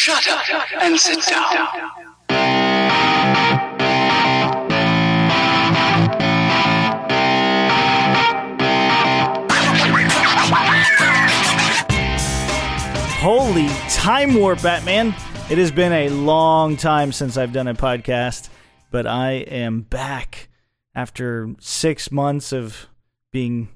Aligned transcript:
Shut 0.00 0.28
up 0.28 0.64
and 0.80 0.96
sit 0.96 1.26
down. 1.26 1.66
Holy 13.18 13.66
time 13.90 14.34
warp, 14.34 14.62
Batman! 14.62 15.08
It 15.50 15.58
has 15.58 15.72
been 15.72 15.92
a 15.92 16.10
long 16.10 16.76
time 16.76 17.10
since 17.10 17.36
I've 17.36 17.52
done 17.52 17.66
a 17.66 17.74
podcast, 17.74 18.50
but 18.92 19.04
I 19.04 19.32
am 19.32 19.80
back 19.80 20.48
after 20.94 21.56
six 21.58 22.12
months 22.12 22.52
of 22.52 22.86
being 23.32 23.68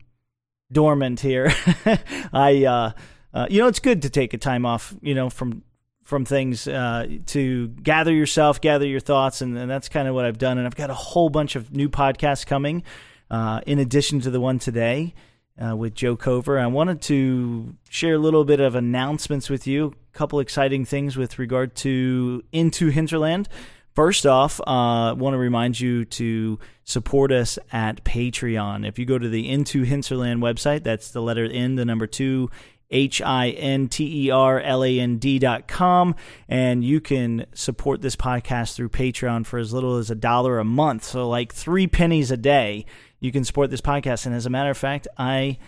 dormant 0.70 1.18
here. 1.18 1.52
I, 2.32 2.64
uh, 2.64 2.92
uh, 3.34 3.46
you 3.50 3.60
know, 3.60 3.66
it's 3.66 3.80
good 3.80 4.02
to 4.02 4.08
take 4.08 4.32
a 4.32 4.38
time 4.38 4.64
off, 4.64 4.94
you 5.02 5.16
know, 5.16 5.28
from 5.28 5.64
from 6.04 6.24
things 6.24 6.66
uh, 6.66 7.06
to 7.26 7.68
gather 7.68 8.12
yourself, 8.12 8.60
gather 8.60 8.86
your 8.86 9.00
thoughts, 9.00 9.40
and, 9.40 9.56
and 9.56 9.70
that's 9.70 9.88
kind 9.88 10.08
of 10.08 10.14
what 10.14 10.24
I've 10.24 10.38
done. 10.38 10.58
And 10.58 10.66
I've 10.66 10.74
got 10.74 10.90
a 10.90 10.94
whole 10.94 11.30
bunch 11.30 11.56
of 11.56 11.72
new 11.72 11.88
podcasts 11.88 12.46
coming, 12.46 12.82
uh, 13.30 13.60
in 13.66 13.78
addition 13.78 14.20
to 14.20 14.30
the 14.30 14.40
one 14.40 14.58
today 14.58 15.14
uh, 15.58 15.76
with 15.76 15.94
Joe 15.94 16.16
Cover. 16.16 16.58
I 16.58 16.66
wanted 16.66 17.00
to 17.02 17.74
share 17.88 18.14
a 18.14 18.18
little 18.18 18.44
bit 18.44 18.60
of 18.60 18.74
announcements 18.74 19.48
with 19.48 19.66
you, 19.66 19.94
a 20.14 20.16
couple 20.16 20.40
exciting 20.40 20.84
things 20.84 21.16
with 21.16 21.38
regard 21.38 21.74
to 21.76 22.42
Into 22.52 22.88
Hinterland. 22.88 23.48
First 23.94 24.24
off, 24.24 24.58
I 24.66 25.10
uh, 25.10 25.14
want 25.14 25.34
to 25.34 25.38
remind 25.38 25.78
you 25.78 26.06
to 26.06 26.58
support 26.84 27.30
us 27.30 27.58
at 27.72 28.02
Patreon. 28.04 28.88
If 28.88 28.98
you 28.98 29.04
go 29.04 29.18
to 29.18 29.28
the 29.28 29.48
Into 29.48 29.82
Hinterland 29.82 30.42
website, 30.42 30.82
that's 30.82 31.10
the 31.10 31.20
letter 31.20 31.44
N, 31.44 31.74
the 31.74 31.84
number 31.84 32.06
two, 32.06 32.48
H 32.92 33.20
I 33.20 33.48
N 33.50 33.88
T 33.88 34.26
E 34.26 34.30
R 34.30 34.60
L 34.60 34.84
A 34.84 35.00
N 35.00 35.16
D 35.16 35.38
dot 35.38 35.66
com, 35.66 36.14
and 36.48 36.84
you 36.84 37.00
can 37.00 37.46
support 37.54 38.02
this 38.02 38.14
podcast 38.14 38.74
through 38.74 38.90
Patreon 38.90 39.46
for 39.46 39.58
as 39.58 39.72
little 39.72 39.96
as 39.96 40.10
a 40.10 40.14
dollar 40.14 40.58
a 40.58 40.64
month. 40.64 41.02
So, 41.04 41.28
like 41.28 41.52
three 41.52 41.86
pennies 41.86 42.30
a 42.30 42.36
day, 42.36 42.86
you 43.18 43.32
can 43.32 43.44
support 43.44 43.70
this 43.70 43.80
podcast. 43.80 44.26
And 44.26 44.34
as 44.34 44.46
a 44.46 44.50
matter 44.50 44.70
of 44.70 44.78
fact, 44.78 45.08
I 45.18 45.58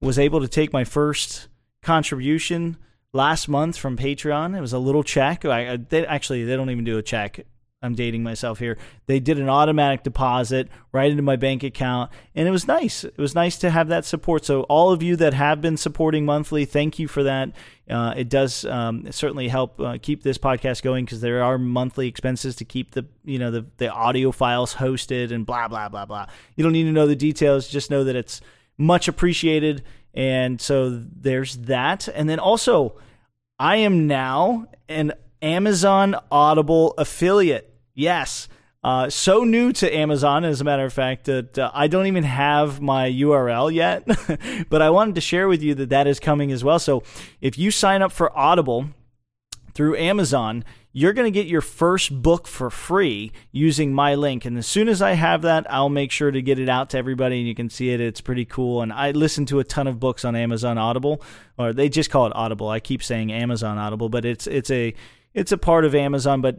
was 0.00 0.18
able 0.18 0.40
to 0.40 0.48
take 0.48 0.72
my 0.72 0.84
first 0.84 1.48
contribution 1.82 2.76
last 3.12 3.48
month 3.48 3.76
from 3.76 3.96
Patreon. 3.96 4.56
It 4.56 4.60
was 4.60 4.72
a 4.72 4.78
little 4.78 5.02
check. 5.02 5.44
I, 5.44 5.76
they, 5.76 6.06
actually, 6.06 6.44
they 6.44 6.56
don't 6.56 6.70
even 6.70 6.84
do 6.84 6.98
a 6.98 7.02
check. 7.02 7.46
I'm 7.84 7.94
dating 7.94 8.22
myself 8.22 8.58
here. 8.58 8.78
They 9.06 9.20
did 9.20 9.38
an 9.38 9.48
automatic 9.48 10.02
deposit 10.02 10.68
right 10.92 11.10
into 11.10 11.22
my 11.22 11.36
bank 11.36 11.62
account, 11.62 12.10
and 12.34 12.48
it 12.48 12.50
was 12.50 12.66
nice. 12.66 13.04
It 13.04 13.18
was 13.18 13.34
nice 13.34 13.58
to 13.58 13.70
have 13.70 13.88
that 13.88 14.04
support. 14.04 14.44
So, 14.44 14.62
all 14.62 14.90
of 14.90 15.02
you 15.02 15.16
that 15.16 15.34
have 15.34 15.60
been 15.60 15.76
supporting 15.76 16.24
monthly, 16.24 16.64
thank 16.64 16.98
you 16.98 17.06
for 17.06 17.22
that. 17.22 17.50
Uh, 17.88 18.14
it 18.16 18.28
does 18.30 18.64
um, 18.64 19.10
certainly 19.12 19.48
help 19.48 19.78
uh, 19.78 19.98
keep 20.00 20.22
this 20.22 20.38
podcast 20.38 20.82
going 20.82 21.04
because 21.04 21.20
there 21.20 21.44
are 21.44 21.58
monthly 21.58 22.08
expenses 22.08 22.56
to 22.56 22.64
keep 22.64 22.92
the 22.92 23.04
you 23.24 23.38
know 23.38 23.50
the 23.50 23.66
the 23.76 23.92
audio 23.92 24.32
files 24.32 24.74
hosted 24.74 25.30
and 25.30 25.44
blah 25.44 25.68
blah 25.68 25.88
blah 25.88 26.06
blah. 26.06 26.26
You 26.56 26.64
don't 26.64 26.72
need 26.72 26.84
to 26.84 26.92
know 26.92 27.06
the 27.06 27.16
details. 27.16 27.68
Just 27.68 27.90
know 27.90 28.04
that 28.04 28.16
it's 28.16 28.40
much 28.78 29.08
appreciated. 29.08 29.84
And 30.14 30.60
so 30.60 30.90
there's 30.90 31.56
that. 31.58 32.08
And 32.08 32.28
then 32.28 32.38
also, 32.38 32.96
I 33.58 33.76
am 33.76 34.06
now 34.06 34.66
an 34.88 35.12
Amazon 35.42 36.16
Audible 36.30 36.94
affiliate. 36.96 37.73
Yes. 37.94 38.48
Uh, 38.82 39.08
so 39.08 39.44
new 39.44 39.72
to 39.72 39.96
Amazon, 39.96 40.44
as 40.44 40.60
a 40.60 40.64
matter 40.64 40.84
of 40.84 40.92
fact, 40.92 41.24
that 41.24 41.58
uh, 41.58 41.70
I 41.72 41.86
don't 41.86 42.06
even 42.06 42.24
have 42.24 42.82
my 42.82 43.10
URL 43.10 43.72
yet. 43.72 44.06
but 44.68 44.82
I 44.82 44.90
wanted 44.90 45.14
to 45.14 45.22
share 45.22 45.48
with 45.48 45.62
you 45.62 45.74
that 45.76 45.88
that 45.88 46.06
is 46.06 46.20
coming 46.20 46.52
as 46.52 46.62
well. 46.62 46.78
So 46.78 47.02
if 47.40 47.58
you 47.58 47.70
sign 47.70 48.02
up 48.02 48.12
for 48.12 48.36
Audible 48.36 48.90
through 49.72 49.96
Amazon, 49.96 50.64
you're 50.92 51.14
going 51.14 51.24
to 51.24 51.36
get 51.36 51.48
your 51.48 51.62
first 51.62 52.22
book 52.22 52.46
for 52.46 52.68
free 52.68 53.32
using 53.50 53.92
my 53.92 54.14
link. 54.14 54.44
And 54.44 54.58
as 54.58 54.66
soon 54.66 54.88
as 54.88 55.00
I 55.00 55.12
have 55.14 55.42
that, 55.42 55.66
I'll 55.72 55.88
make 55.88 56.12
sure 56.12 56.30
to 56.30 56.42
get 56.42 56.58
it 56.58 56.68
out 56.68 56.90
to 56.90 56.98
everybody 56.98 57.38
and 57.38 57.48
you 57.48 57.54
can 57.54 57.70
see 57.70 57.90
it. 57.90 58.00
It's 58.00 58.20
pretty 58.20 58.44
cool. 58.44 58.82
And 58.82 58.92
I 58.92 59.10
listen 59.10 59.46
to 59.46 59.58
a 59.58 59.64
ton 59.64 59.88
of 59.88 59.98
books 59.98 60.26
on 60.26 60.36
Amazon 60.36 60.76
Audible, 60.78 61.22
or 61.58 61.72
they 61.72 61.88
just 61.88 62.10
call 62.10 62.26
it 62.26 62.32
Audible. 62.36 62.68
I 62.68 62.80
keep 62.80 63.02
saying 63.02 63.32
Amazon 63.32 63.76
Audible, 63.76 64.08
but 64.08 64.24
it's 64.24 64.46
it's 64.46 64.70
a 64.70 64.94
it's 65.34 65.50
a 65.50 65.58
part 65.58 65.84
of 65.84 65.96
Amazon, 65.96 66.40
but 66.40 66.58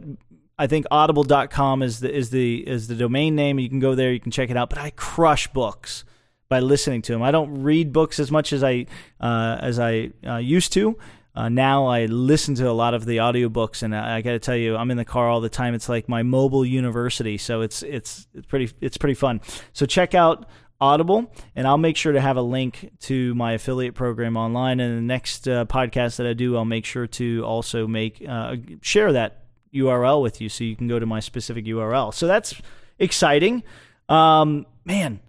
I 0.58 0.66
think 0.66 0.86
audible.com 0.90 1.82
is 1.82 2.00
the 2.00 2.14
is 2.14 2.30
the 2.30 2.66
is 2.66 2.88
the 2.88 2.94
domain 2.94 3.34
name. 3.34 3.58
You 3.58 3.68
can 3.68 3.80
go 3.80 3.94
there, 3.94 4.12
you 4.12 4.20
can 4.20 4.32
check 4.32 4.50
it 4.50 4.56
out. 4.56 4.70
But 4.70 4.78
I 4.78 4.90
crush 4.90 5.48
books 5.48 6.04
by 6.48 6.60
listening 6.60 7.02
to 7.02 7.12
them. 7.12 7.22
I 7.22 7.30
don't 7.30 7.62
read 7.62 7.92
books 7.92 8.18
as 8.18 8.30
much 8.30 8.52
as 8.52 8.64
I 8.64 8.86
uh, 9.20 9.58
as 9.60 9.78
I 9.78 10.12
uh, 10.26 10.36
used 10.36 10.72
to. 10.74 10.98
Uh, 11.34 11.50
now 11.50 11.86
I 11.86 12.06
listen 12.06 12.54
to 12.54 12.70
a 12.70 12.72
lot 12.72 12.94
of 12.94 13.04
the 13.04 13.18
audiobooks, 13.18 13.82
and 13.82 13.94
I, 13.94 14.16
I 14.16 14.22
got 14.22 14.30
to 14.30 14.38
tell 14.38 14.56
you, 14.56 14.74
I'm 14.74 14.90
in 14.90 14.96
the 14.96 15.04
car 15.04 15.28
all 15.28 15.42
the 15.42 15.50
time. 15.50 15.74
It's 15.74 15.88
like 15.88 16.08
my 16.08 16.22
mobile 16.22 16.64
university, 16.64 17.36
so 17.36 17.60
it's 17.60 17.82
it's 17.82 18.26
it's 18.32 18.46
pretty 18.46 18.72
it's 18.80 18.96
pretty 18.96 19.14
fun. 19.14 19.42
So 19.74 19.84
check 19.84 20.14
out 20.14 20.48
Audible, 20.80 21.30
and 21.54 21.66
I'll 21.66 21.76
make 21.76 21.98
sure 21.98 22.12
to 22.12 22.20
have 22.20 22.38
a 22.38 22.42
link 22.42 22.92
to 23.00 23.34
my 23.34 23.52
affiliate 23.52 23.94
program 23.94 24.38
online. 24.38 24.80
And 24.80 24.96
the 24.96 25.02
next 25.02 25.46
uh, 25.46 25.66
podcast 25.66 26.16
that 26.16 26.26
I 26.26 26.32
do, 26.32 26.56
I'll 26.56 26.64
make 26.64 26.86
sure 26.86 27.06
to 27.06 27.42
also 27.44 27.86
make 27.86 28.24
uh, 28.26 28.56
share 28.80 29.12
that 29.12 29.45
URL 29.74 30.22
with 30.22 30.40
you, 30.40 30.48
so 30.48 30.64
you 30.64 30.76
can 30.76 30.88
go 30.88 30.98
to 30.98 31.06
my 31.06 31.20
specific 31.20 31.64
URL. 31.64 32.12
So 32.12 32.26
that's 32.26 32.54
exciting, 32.98 33.62
um, 34.08 34.66
man. 34.84 35.20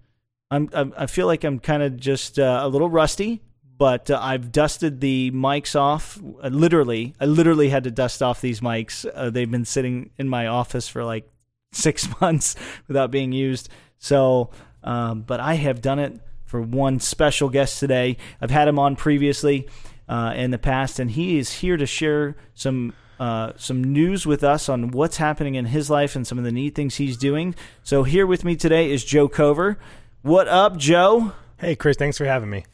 I'm, 0.49 0.69
I'm 0.71 0.93
I 0.97 1.07
feel 1.07 1.27
like 1.27 1.43
I'm 1.43 1.59
kind 1.59 1.83
of 1.83 1.97
just 1.97 2.39
uh, 2.39 2.61
a 2.63 2.69
little 2.69 2.89
rusty, 2.89 3.41
but 3.77 4.09
uh, 4.09 4.19
I've 4.21 4.51
dusted 4.51 5.01
the 5.01 5.31
mics 5.31 5.75
off. 5.75 6.19
Uh, 6.41 6.47
literally, 6.47 7.13
I 7.19 7.25
literally 7.25 7.69
had 7.69 7.83
to 7.83 7.91
dust 7.91 8.23
off 8.23 8.41
these 8.41 8.61
mics. 8.61 9.05
Uh, 9.13 9.29
they've 9.29 9.49
been 9.49 9.65
sitting 9.65 10.11
in 10.17 10.29
my 10.29 10.47
office 10.47 10.87
for 10.87 11.03
like 11.03 11.29
six 11.71 12.07
months 12.21 12.55
without 12.87 13.11
being 13.11 13.31
used. 13.31 13.69
So, 13.99 14.51
um, 14.83 15.21
but 15.21 15.39
I 15.39 15.55
have 15.55 15.81
done 15.81 15.99
it 15.99 16.19
for 16.45 16.61
one 16.61 16.99
special 16.99 17.49
guest 17.49 17.79
today. 17.79 18.17
I've 18.41 18.51
had 18.51 18.67
him 18.67 18.79
on 18.79 18.95
previously 18.95 19.67
uh, 20.07 20.33
in 20.35 20.51
the 20.51 20.57
past, 20.57 20.99
and 20.99 21.11
he 21.11 21.37
is 21.37 21.51
here 21.51 21.77
to 21.77 21.85
share 21.85 22.35
some 22.53 22.93
uh, 23.19 23.53
some 23.57 23.83
news 23.83 24.25
with 24.25 24.43
us 24.43 24.69
on 24.69 24.91
what's 24.91 25.17
happening 25.17 25.55
in 25.55 25.65
his 25.65 25.89
life 25.89 26.15
and 26.15 26.25
some 26.25 26.37
of 26.37 26.43
the 26.43 26.51
neat 26.51 26.75
things 26.75 26.95
he's 26.95 27.17
doing. 27.17 27.55
So 27.83 28.03
here 28.03 28.27
with 28.27 28.43
me 28.43 28.55
today 28.55 28.91
is 28.91 29.03
Joe 29.03 29.27
Cover. 29.27 29.77
What 30.21 30.47
up, 30.47 30.77
Joe? 30.77 31.33
Hey, 31.57 31.75
Chris, 31.75 31.97
thanks 31.97 32.17
for 32.17 32.25
having 32.25 32.49
me. 32.49 32.65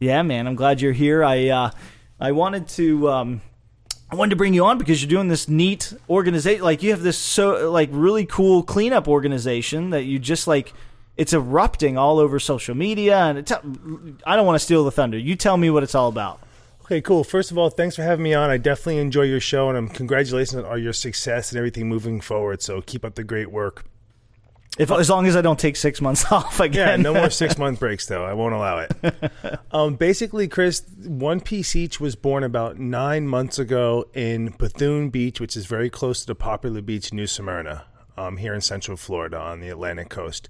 Yeah, 0.00 0.22
man, 0.22 0.46
I'm 0.46 0.54
glad 0.54 0.80
you're 0.80 0.92
here. 0.92 1.24
I 1.24 1.48
uh, 1.48 1.70
I 2.20 2.32
wanted 2.32 2.68
to 2.68 3.08
um, 3.08 3.40
I 4.10 4.14
wanted 4.14 4.30
to 4.30 4.36
bring 4.36 4.54
you 4.54 4.64
on 4.64 4.78
because 4.78 5.02
you're 5.02 5.10
doing 5.10 5.28
this 5.28 5.48
neat 5.48 5.92
organization. 6.08 6.62
Like 6.62 6.82
you 6.82 6.90
have 6.90 7.02
this 7.02 7.18
so 7.18 7.70
like 7.70 7.88
really 7.92 8.24
cool 8.24 8.62
cleanup 8.62 9.08
organization 9.08 9.90
that 9.90 10.04
you 10.04 10.18
just 10.18 10.46
like 10.46 10.72
it's 11.18 11.32
erupting 11.32 11.98
all 11.98 12.18
over 12.20 12.38
social 12.38 12.74
media. 12.74 13.18
And 13.18 13.38
it's, 13.38 13.52
I 13.52 14.36
don't 14.36 14.46
want 14.46 14.54
to 14.54 14.64
steal 14.64 14.84
the 14.84 14.92
thunder. 14.92 15.18
You 15.18 15.34
tell 15.34 15.56
me 15.56 15.68
what 15.68 15.82
it's 15.82 15.96
all 15.96 16.08
about. 16.08 16.40
Okay, 16.90 17.02
cool. 17.02 17.22
First 17.22 17.50
of 17.50 17.58
all, 17.58 17.68
thanks 17.68 17.96
for 17.96 18.02
having 18.02 18.22
me 18.22 18.32
on. 18.32 18.48
I 18.48 18.56
definitely 18.56 18.96
enjoy 18.98 19.22
your 19.24 19.40
show, 19.40 19.68
and 19.68 19.76
I'm 19.76 19.88
congratulations 19.88 20.54
on 20.54 20.64
all 20.64 20.78
your 20.78 20.94
success 20.94 21.52
and 21.52 21.58
everything 21.58 21.86
moving 21.86 22.20
forward. 22.22 22.62
So 22.62 22.80
keep 22.80 23.04
up 23.04 23.14
the 23.14 23.24
great 23.24 23.50
work. 23.50 23.84
If 24.78 24.90
as 24.90 25.10
long 25.10 25.26
as 25.26 25.36
I 25.36 25.42
don't 25.42 25.58
take 25.58 25.76
six 25.76 26.00
months 26.00 26.24
off 26.32 26.58
Yeah, 26.60 26.64
again. 26.66 27.02
no 27.02 27.12
more 27.12 27.28
six 27.28 27.58
month 27.58 27.80
breaks 27.80 28.06
though. 28.06 28.24
I 28.24 28.32
won't 28.32 28.54
allow 28.54 28.78
it. 28.78 28.92
Um, 29.70 29.96
basically, 29.96 30.48
Chris, 30.48 30.82
One 31.04 31.40
Piece 31.40 31.76
Each 31.76 32.00
was 32.00 32.14
born 32.16 32.42
about 32.42 32.78
nine 32.78 33.26
months 33.28 33.58
ago 33.58 34.08
in 34.14 34.54
Bethune 34.56 35.10
Beach, 35.10 35.40
which 35.40 35.56
is 35.58 35.66
very 35.66 35.90
close 35.90 36.20
to 36.20 36.26
the 36.28 36.34
popular 36.34 36.80
beach 36.80 37.12
New 37.12 37.26
Smyrna, 37.26 37.84
um, 38.16 38.38
here 38.38 38.54
in 38.54 38.60
Central 38.62 38.96
Florida 38.96 39.38
on 39.38 39.60
the 39.60 39.68
Atlantic 39.68 40.08
coast. 40.08 40.48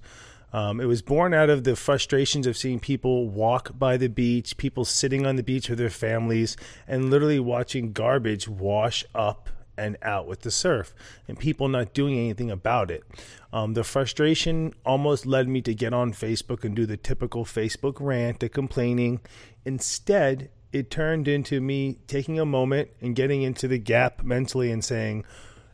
Um, 0.53 0.81
it 0.81 0.87
was 0.87 1.03
born 1.03 1.35
out 1.35 1.51
of 1.51 1.65
the 1.65 1.77
frustrations 1.77 2.47
of 2.47 2.57
seeing 2.57 2.81
people 2.81 3.29
walk 3.29 3.79
by 3.79 3.97
the 3.97 4.09
beach, 4.09 4.57
people 4.57 4.85
sitting 4.85 5.27
on 5.27 5.37
the 5.37 5.43
beach 5.43 5.69
with 5.69 5.79
their 5.79 5.91
families, 5.91 6.57
and 6.87 7.11
literally 7.11 7.41
watching 7.41 7.93
garbage 7.93 8.49
wash 8.49 9.05
up 9.15 9.51
and 9.77 9.97
out 10.03 10.27
with 10.27 10.41
the 10.41 10.51
surf, 10.51 10.95
and 11.29 11.39
people 11.39 11.69
not 11.69 11.95
doing 11.95 12.19
anything 12.19 12.51
about 12.51 12.91
it. 12.91 13.05
Um, 13.53 13.75
the 13.75 13.85
frustration 13.85 14.75
almost 14.85 15.25
led 15.25 15.49
me 15.49 15.61
to 15.63 15.75
get 15.75 15.93
on 15.93 16.13
Facebook 16.13 16.65
and 16.65 16.75
do 16.75 16.85
the 16.85 16.97
typical 16.97 17.45
Facebook 17.45 17.97
rant, 18.01 18.41
the 18.41 18.49
complaining. 18.49 19.21
Instead, 19.65 20.51
it 20.73 20.91
turned 20.91 21.29
into 21.29 21.61
me 21.61 21.99
taking 22.07 22.41
a 22.41 22.45
moment 22.45 22.91
and 23.01 23.15
getting 23.15 23.43
into 23.43 23.69
the 23.69 23.79
gap 23.79 24.23
mentally 24.23 24.71
and 24.71 24.85
saying, 24.85 25.25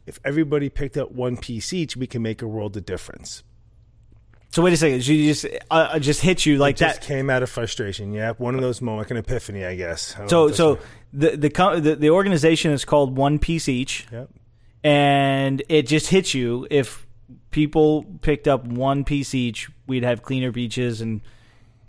if 0.07 0.21
everybody 0.25 0.69
picked 0.69 0.97
up 0.97 1.11
one 1.13 1.37
piece 1.37 1.73
each, 1.73 1.97
we 1.97 2.07
can 2.07 2.23
make 2.23 2.43
a 2.43 2.47
world 2.47 2.77
of 2.77 2.85
difference. 2.85 3.43
So 4.55 4.63
wait 4.63 4.73
a 4.73 4.77
second. 4.77 5.05
You 5.05 5.35
just 5.35 5.45
uh, 5.45 5.75
uh, 5.75 5.99
just 5.99 6.21
hit 6.21 6.47
you 6.47 6.59
like 6.59 6.77
It 6.77 6.79
just 6.79 7.01
that. 7.01 7.07
came 7.09 7.29
out 7.29 7.43
of 7.43 7.51
frustration. 7.51 8.13
Yeah, 8.13 8.35
one 8.39 8.55
of 8.55 8.61
those 8.61 8.81
moments, 8.81 9.11
like 9.11 9.11
an 9.11 9.17
epiphany, 9.17 9.65
I 9.65 9.75
guess. 9.75 10.15
I 10.17 10.29
So 10.29 10.53
so 10.53 10.79
the 11.13 11.31
the, 11.31 11.81
the 11.81 11.97
the 11.97 12.11
organization 12.11 12.71
is 12.71 12.85
called 12.85 13.17
One 13.17 13.41
Piece 13.41 13.69
Each. 13.69 14.07
Yep. 14.13 14.31
and 14.85 15.61
it 15.69 15.89
just 15.89 16.07
hits 16.07 16.35
you 16.35 16.69
if 16.71 17.05
people 17.51 18.05
picked 18.21 18.47
up 18.47 18.65
one 18.65 19.03
piece 19.03 19.35
each 19.35 19.69
we'd 19.89 20.05
have 20.05 20.23
cleaner 20.23 20.53
beaches 20.53 21.01
and 21.01 21.21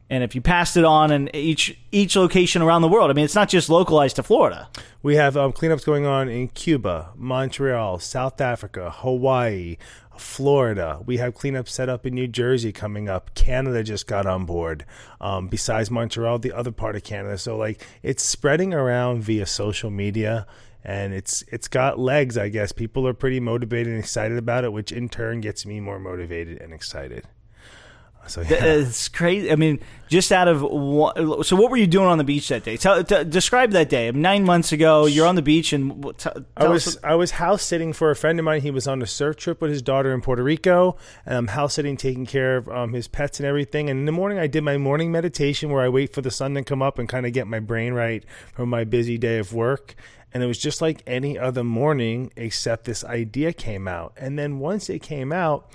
and 0.10 0.24
if 0.24 0.34
you 0.36 0.42
passed 0.42 0.78
it 0.78 0.86
on 0.86 1.12
in 1.12 1.36
each 1.36 1.78
each 1.92 2.16
location 2.16 2.62
around 2.62 2.84
the 2.84 2.88
world, 2.88 3.10
I 3.10 3.14
mean, 3.14 3.26
it's 3.26 3.34
not 3.36 3.50
just 3.50 3.70
localized 3.70 4.18
to 4.18 4.24
Florida. 4.24 4.70
We 5.02 5.16
have 5.16 5.36
um, 5.36 5.52
cleanups 5.52 5.84
going 5.84 6.06
on 6.06 6.30
in 6.30 6.50
Cuba, 6.50 7.10
Montreal, 7.16 7.98
South 8.00 8.40
Africa, 8.40 8.92
Hawaii, 8.92 9.78
Florida. 10.20 11.00
We 11.06 11.18
have 11.18 11.34
cleanups 11.34 11.70
set 11.70 11.90
up 11.90 12.06
in 12.06 12.14
New 12.14 12.28
Jersey 12.28 12.72
coming 12.72 13.10
up. 13.10 13.34
Canada 13.36 13.84
just 13.84 14.08
got 14.08 14.26
on 14.26 14.46
board. 14.46 14.86
Um, 15.22 15.48
besides 15.48 15.92
Montreal, 15.92 16.40
the 16.40 16.54
other 16.54 16.72
part 16.72 16.96
of 16.96 17.04
Canada. 17.04 17.38
So 17.38 17.58
like 17.58 17.86
it's 18.04 18.24
spreading 18.24 18.74
around 18.74 19.24
via 19.24 19.46
social 19.46 19.90
media 19.90 20.48
and 20.84 21.14
it's 21.14 21.44
it's 21.48 21.68
got 21.68 21.98
legs, 21.98 22.38
I 22.38 22.50
guess. 22.50 22.72
People 22.72 23.08
are 23.08 23.14
pretty 23.14 23.40
motivated 23.40 23.94
and 23.94 24.00
excited 24.00 24.38
about 24.38 24.64
it, 24.64 24.72
which 24.72 24.92
in 24.92 25.10
turn 25.10 25.42
gets 25.42 25.66
me 25.66 25.80
more 25.80 26.00
motivated 26.00 26.62
and 26.62 26.74
excited. 26.74 27.26
So 28.28 28.42
yeah. 28.42 28.64
It's 28.64 29.08
crazy. 29.08 29.52
I 29.52 29.56
mean, 29.56 29.80
just 30.08 30.32
out 30.32 30.48
of 30.48 30.62
one, 30.62 31.44
so 31.44 31.56
what 31.56 31.72
were 31.72 31.78
you 31.78 31.88
doing 31.88 32.08
on 32.08 32.18
the 32.18 32.24
beach 32.24 32.48
that 32.50 32.64
day? 32.64 32.78
Tell, 32.78 33.04
t- 33.04 33.24
describe 33.24 33.72
that 33.72 33.90
day. 33.90 34.12
Nine 34.12 34.44
months 34.44 34.72
ago, 34.72 35.06
you're 35.06 35.28
on 35.28 35.36
the 35.36 35.42
beach, 35.42 35.74
and 35.74 36.04
t- 36.18 36.30
tell 36.30 36.46
I 36.58 36.68
was 36.68 36.98
I 37.04 37.16
was 37.16 37.32
house 37.32 37.64
sitting 37.64 37.94
for 37.94 38.12
a 38.12 38.16
friend 38.16 38.40
of 38.40 38.46
mine. 38.46 38.62
He 38.62 38.72
was 38.72 38.88
on 38.88 39.02
a 39.02 39.08
surf 39.08 39.38
trip 39.38 39.62
with 39.62 39.72
his 39.72 39.82
daughter 39.82 40.14
in 40.14 40.22
Puerto 40.22 40.44
Rico, 40.44 40.98
and 41.26 41.36
I'm 41.36 41.48
house 41.48 41.76
sitting, 41.76 41.98
taking 41.98 42.26
care 42.26 42.58
of 42.58 42.70
um, 42.70 42.94
his 42.94 43.08
pets 43.08 43.40
and 43.40 43.48
everything. 43.48 43.90
And 43.90 44.00
in 44.00 44.06
the 44.06 44.12
morning, 44.12 44.40
I 44.40 44.48
did 44.48 44.64
my 44.64 44.78
morning 44.78 45.12
meditation 45.12 45.70
where 45.70 45.84
I 45.84 45.90
wait 45.90 46.14
for 46.14 46.22
the 46.22 46.32
sun 46.32 46.54
to 46.56 46.64
come 46.64 46.82
up 46.82 47.00
and 47.00 47.10
kind 47.10 47.26
of 47.26 47.34
get 47.34 47.48
my 47.48 47.60
brain 47.60 47.94
right 47.94 48.24
from 48.54 48.70
my 48.70 48.84
busy 48.84 49.18
day 49.18 49.40
of 49.40 49.54
work. 49.54 49.96
And 50.34 50.44
it 50.44 50.48
was 50.48 50.58
just 50.58 50.82
like 50.82 51.02
any 51.08 51.40
other 51.40 51.64
morning, 51.64 52.30
except 52.36 52.84
this 52.84 53.06
idea 53.06 53.54
came 53.54 53.88
out. 53.88 54.14
And 54.18 54.38
then 54.38 54.60
once 54.60 54.90
it 54.90 55.02
came 55.02 55.32
out, 55.32 55.72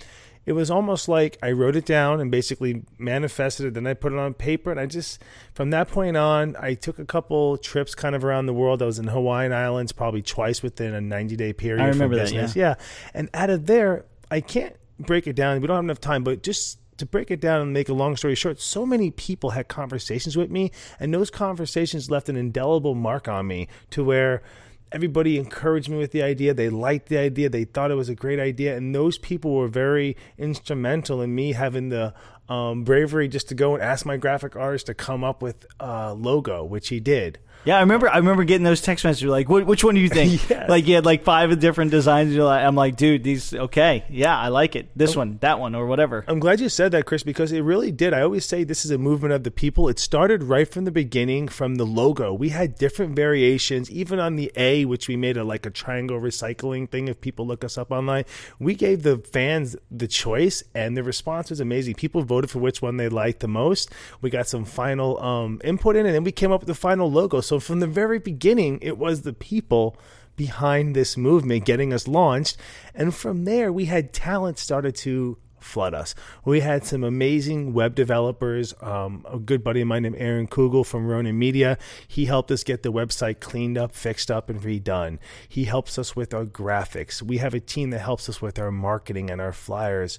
it 0.50 0.55
was 0.55 0.69
almost 0.69 1.08
like 1.08 1.38
I 1.44 1.52
wrote 1.52 1.76
it 1.76 1.87
down 1.87 2.20
and 2.20 2.29
basically 2.29 2.82
manifested 2.99 3.67
it. 3.67 3.75
Then 3.75 3.87
I 3.87 3.94
put 3.94 4.12
it 4.12 4.19
on 4.19 4.35
paper, 4.35 4.73
and 4.73 4.81
I 4.81 4.87
just 4.87 5.23
from 5.55 5.70
that 5.70 5.87
point 5.87 6.17
on, 6.17 6.56
I 6.58 6.75
took 6.75 6.99
a 6.99 7.05
couple 7.05 7.56
trips 7.56 7.94
kind 7.94 8.17
of 8.17 8.25
around 8.25 8.47
the 8.47 8.52
world. 8.52 8.82
I 8.82 8.87
was 8.87 8.99
in 8.99 9.06
Hawaiian 9.06 9.52
Islands 9.52 9.93
probably 9.93 10.23
twice 10.23 10.61
within 10.61 10.93
a 10.93 11.00
90 11.00 11.37
day 11.37 11.52
period. 11.52 11.81
I 11.81 11.87
remember 11.87 12.17
for 12.17 12.25
that, 12.25 12.32
business. 12.32 12.56
yeah. 12.56 12.75
And 13.14 13.31
out 13.32 13.49
of 13.49 13.67
there, 13.67 14.06
I 14.29 14.41
can't 14.41 14.75
break 14.99 15.29
it 15.29 15.37
down. 15.37 15.61
We 15.61 15.69
don't 15.69 15.76
have 15.76 15.85
enough 15.85 16.00
time, 16.00 16.25
but 16.25 16.43
just 16.43 16.81
to 16.97 17.06
break 17.06 17.31
it 17.31 17.41
down 17.41 17.62
and 17.62 17.73
make 17.73 17.88
a 17.88 17.94
long 17.94 18.17
story 18.17 18.35
short, 18.35 18.61
so 18.61 18.85
many 18.85 19.12
people 19.12 19.50
had 19.50 19.69
conversations 19.69 20.37
with 20.37 20.50
me, 20.50 20.73
and 20.99 21.14
those 21.14 21.31
conversations 21.31 22.11
left 22.11 22.29
an 22.29 22.35
indelible 22.35 22.97
mark 22.97 23.29
on 23.29 23.47
me 23.47 23.69
to 23.91 24.02
where 24.02 24.43
everybody 24.92 25.38
encouraged 25.38 25.88
me 25.88 25.96
with 25.96 26.12
the 26.12 26.22
idea. 26.22 26.54
They 26.54 26.69
liked 26.69 27.08
the 27.08 27.19
idea. 27.19 27.48
They 27.48 27.64
thought 27.64 27.90
it 27.90 27.94
was 27.94 28.08
a 28.08 28.14
great 28.14 28.40
idea. 28.40 28.76
And 28.76 28.94
those 28.94 29.19
people 29.19 29.54
were 29.54 29.69
very 29.69 30.16
instrumental 30.38 31.20
in 31.20 31.34
me 31.34 31.52
having 31.52 31.88
the 31.88 32.14
um, 32.48 32.82
bravery 32.82 33.28
just 33.28 33.48
to 33.50 33.54
go 33.54 33.75
and 33.75 33.82
ask 33.82 34.04
my 34.04 34.16
graphic 34.16 34.56
artist 34.56 34.87
to 34.87 34.94
come 34.94 35.22
up 35.22 35.42
with 35.42 35.66
a 35.78 36.14
logo, 36.14 36.64
which 36.64 36.88
he 36.88 36.98
did. 36.98 37.38
Yeah, 37.65 37.77
I 37.77 37.81
remember. 37.81 38.09
I 38.09 38.17
remember 38.17 38.45
getting 38.45 38.65
those 38.65 38.81
text 38.81 39.05
messages 39.05 39.29
like, 39.29 39.49
"Which 39.49 39.85
one 39.85 39.95
do 39.95 40.01
you 40.01 40.09
think?" 40.21 40.49
Yes. 40.49 40.69
Like 40.69 40.87
you 40.87 40.95
had 40.95 41.05
like 41.05 41.25
five 41.25 41.59
different 41.61 41.91
designs. 41.91 42.35
You're 42.35 42.45
like, 42.45 42.65
I'm 42.65 42.75
like, 42.75 42.97
dude, 42.97 43.23
these 43.23 43.53
okay. 43.53 44.05
Yeah, 44.09 44.37
I 44.39 44.49
like 44.49 44.77
it. 44.77 44.89
This 44.97 45.15
one, 45.15 45.37
that 45.41 45.59
one, 45.61 45.75
or 45.75 45.87
whatever. 45.87 46.25
I'm 46.27 46.39
glad 46.41 46.61
you 46.61 46.69
said 46.71 46.93
that, 46.93 47.05
Chris, 47.05 47.23
because 47.23 47.53
it 47.53 47.61
really 47.61 47.93
did. 47.93 48.15
I 48.15 48.23
always 48.23 48.47
say 48.47 48.65
this 48.65 48.85
is 48.85 48.91
a 48.91 48.99
movement 48.99 49.35
of 49.35 49.45
the 49.45 49.51
people. 49.51 49.89
It 49.89 49.99
started 49.99 50.45
right 50.45 50.67
from 50.67 50.85
the 50.85 50.91
beginning, 50.91 51.49
from 51.49 51.75
the 51.75 51.85
logo. 51.85 52.33
We 52.33 52.49
had 52.49 52.77
different 52.77 53.15
variations, 53.15 53.91
even 53.91 54.19
on 54.19 54.37
the 54.37 54.51
A, 54.57 54.87
which 54.87 55.07
we 55.07 55.17
made 55.17 55.37
a 55.37 55.45
like 55.45 55.67
a 55.67 55.71
triangle 55.71 56.19
recycling 56.19 56.89
thing. 56.89 57.09
If 57.09 57.21
people 57.21 57.47
look 57.47 57.62
us 57.62 57.77
up 57.77 57.91
online, 57.91 58.25
we 58.59 58.75
gave 58.75 59.03
the 59.03 59.19
fans 59.19 59.77
the 59.91 60.09
choice, 60.09 60.62
and 60.75 60.97
the 60.97 61.03
response 61.03 61.51
was 61.51 61.61
amazing. 61.61 61.95
People 61.95 62.23
voted 62.23 62.51
for 62.51 62.59
which 62.59 62.81
one 62.81 62.97
they 62.97 63.11
liked 63.11 63.41
the 63.41 63.49
most. 63.49 63.91
We 64.23 64.31
got 64.31 64.49
some 64.49 64.65
final 64.65 65.23
um, 65.23 65.61
input 65.62 65.97
in, 65.97 66.07
and 66.07 66.15
then 66.15 66.25
we 66.25 66.33
came 66.33 66.53
up 66.53 66.61
with 66.61 66.69
the 66.69 66.75
final 66.75 67.11
logo. 67.11 67.43
So 67.43 67.50
from 67.58 67.81
the 67.81 67.87
very 67.87 68.19
beginning, 68.19 68.79
it 68.82 68.99
was 68.99 69.23
the 69.23 69.32
people 69.32 69.97
behind 70.37 70.94
this 70.94 71.17
movement 71.17 71.64
getting 71.64 71.93
us 71.93 72.06
launched. 72.06 72.56
And 72.94 73.14
from 73.14 73.44
there, 73.44 73.73
we 73.73 73.87
had 73.87 74.12
talent 74.12 74.58
started 74.58 74.94
to 74.97 75.37
flood 75.58 75.94
us. 75.94 76.14
We 76.44 76.61
had 76.61 76.85
some 76.85 77.05
amazing 77.05 77.73
web 77.73 77.94
developers. 77.94 78.75
Um, 78.81 79.25
a 79.31 79.38
good 79.38 79.62
buddy 79.62 79.82
of 79.82 79.88
mine 79.88 80.02
named 80.02 80.17
Aaron 80.19 80.47
Kugel 80.47 80.85
from 80.85 81.06
Ronin 81.06 81.38
Media. 81.38 81.79
He 82.08 82.25
helped 82.25 82.50
us 82.50 82.64
get 82.64 82.82
the 82.82 82.93
website 82.93 83.41
cleaned 83.41 83.79
up, 83.79 83.94
fixed 83.94 84.31
up, 84.31 84.49
and 84.49 84.61
redone. 84.61 85.19
He 85.49 85.64
helps 85.64 85.99
us 85.99 86.17
with 86.17 86.35
our 86.35 86.44
graphics. 86.44 87.23
We 87.23 87.38
have 87.38 87.55
a 87.55 87.61
team 87.61 87.91
that 87.91 88.00
helps 88.00 88.29
us 88.29 88.41
with 88.41 88.58
our 88.58 88.70
marketing 88.70 89.31
and 89.31 89.41
our 89.41 89.52
flyers. 89.52 90.19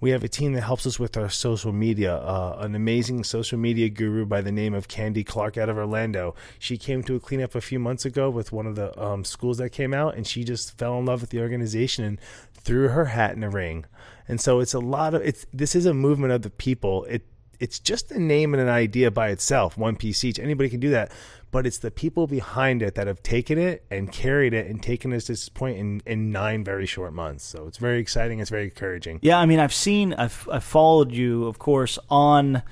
We 0.00 0.10
have 0.10 0.22
a 0.22 0.28
team 0.28 0.52
that 0.52 0.62
helps 0.62 0.86
us 0.86 0.98
with 0.98 1.16
our 1.16 1.30
social 1.30 1.72
media. 1.72 2.16
Uh, 2.16 2.58
an 2.60 2.74
amazing 2.74 3.24
social 3.24 3.58
media 3.58 3.88
guru 3.88 4.26
by 4.26 4.40
the 4.40 4.52
name 4.52 4.74
of 4.74 4.88
Candy 4.88 5.24
Clark 5.24 5.56
out 5.56 5.68
of 5.68 5.78
Orlando. 5.78 6.34
She 6.58 6.76
came 6.76 7.02
to 7.04 7.16
a 7.16 7.20
cleanup 7.20 7.54
a 7.54 7.60
few 7.60 7.78
months 7.78 8.04
ago 8.04 8.28
with 8.28 8.52
one 8.52 8.66
of 8.66 8.76
the 8.76 8.98
um, 9.02 9.24
schools 9.24 9.58
that 9.58 9.70
came 9.70 9.94
out, 9.94 10.14
and 10.14 10.26
she 10.26 10.44
just 10.44 10.76
fell 10.76 10.98
in 10.98 11.06
love 11.06 11.20
with 11.22 11.30
the 11.30 11.40
organization 11.40 12.04
and 12.04 12.20
threw 12.52 12.88
her 12.88 13.06
hat 13.06 13.32
in 13.32 13.40
the 13.40 13.48
ring. 13.48 13.86
And 14.28 14.40
so 14.40 14.60
it's 14.60 14.74
a 14.74 14.80
lot 14.80 15.14
of 15.14 15.22
it's. 15.22 15.46
This 15.52 15.74
is 15.74 15.86
a 15.86 15.94
movement 15.94 16.32
of 16.32 16.42
the 16.42 16.50
people. 16.50 17.04
It 17.04 17.26
it's 17.60 17.78
just 17.78 18.10
a 18.10 18.18
name 18.18 18.54
and 18.54 18.62
an 18.62 18.68
idea 18.68 19.10
by 19.10 19.28
itself. 19.28 19.76
One 19.76 19.96
piece 19.96 20.24
each. 20.24 20.38
Anybody 20.38 20.68
can 20.68 20.80
do 20.80 20.90
that, 20.90 21.12
but 21.50 21.66
it's 21.66 21.78
the 21.78 21.90
people 21.90 22.26
behind 22.26 22.82
it 22.82 22.94
that 22.94 23.06
have 23.06 23.22
taken 23.22 23.58
it 23.58 23.84
and 23.90 24.12
carried 24.12 24.52
it 24.54 24.66
and 24.66 24.82
taken 24.82 25.12
us 25.12 25.24
to 25.24 25.32
this 25.32 25.48
point 25.48 25.78
in 25.78 26.02
in 26.06 26.32
nine 26.32 26.64
very 26.64 26.86
short 26.86 27.12
months. 27.12 27.44
So 27.44 27.66
it's 27.66 27.78
very 27.78 28.00
exciting. 28.00 28.40
It's 28.40 28.50
very 28.50 28.64
encouraging. 28.64 29.20
Yeah, 29.22 29.38
I 29.38 29.46
mean, 29.46 29.58
I've 29.58 29.74
seen, 29.74 30.14
I've, 30.14 30.48
I've 30.52 30.64
followed 30.64 31.12
you, 31.12 31.46
of 31.46 31.58
course, 31.58 31.98
on 32.10 32.62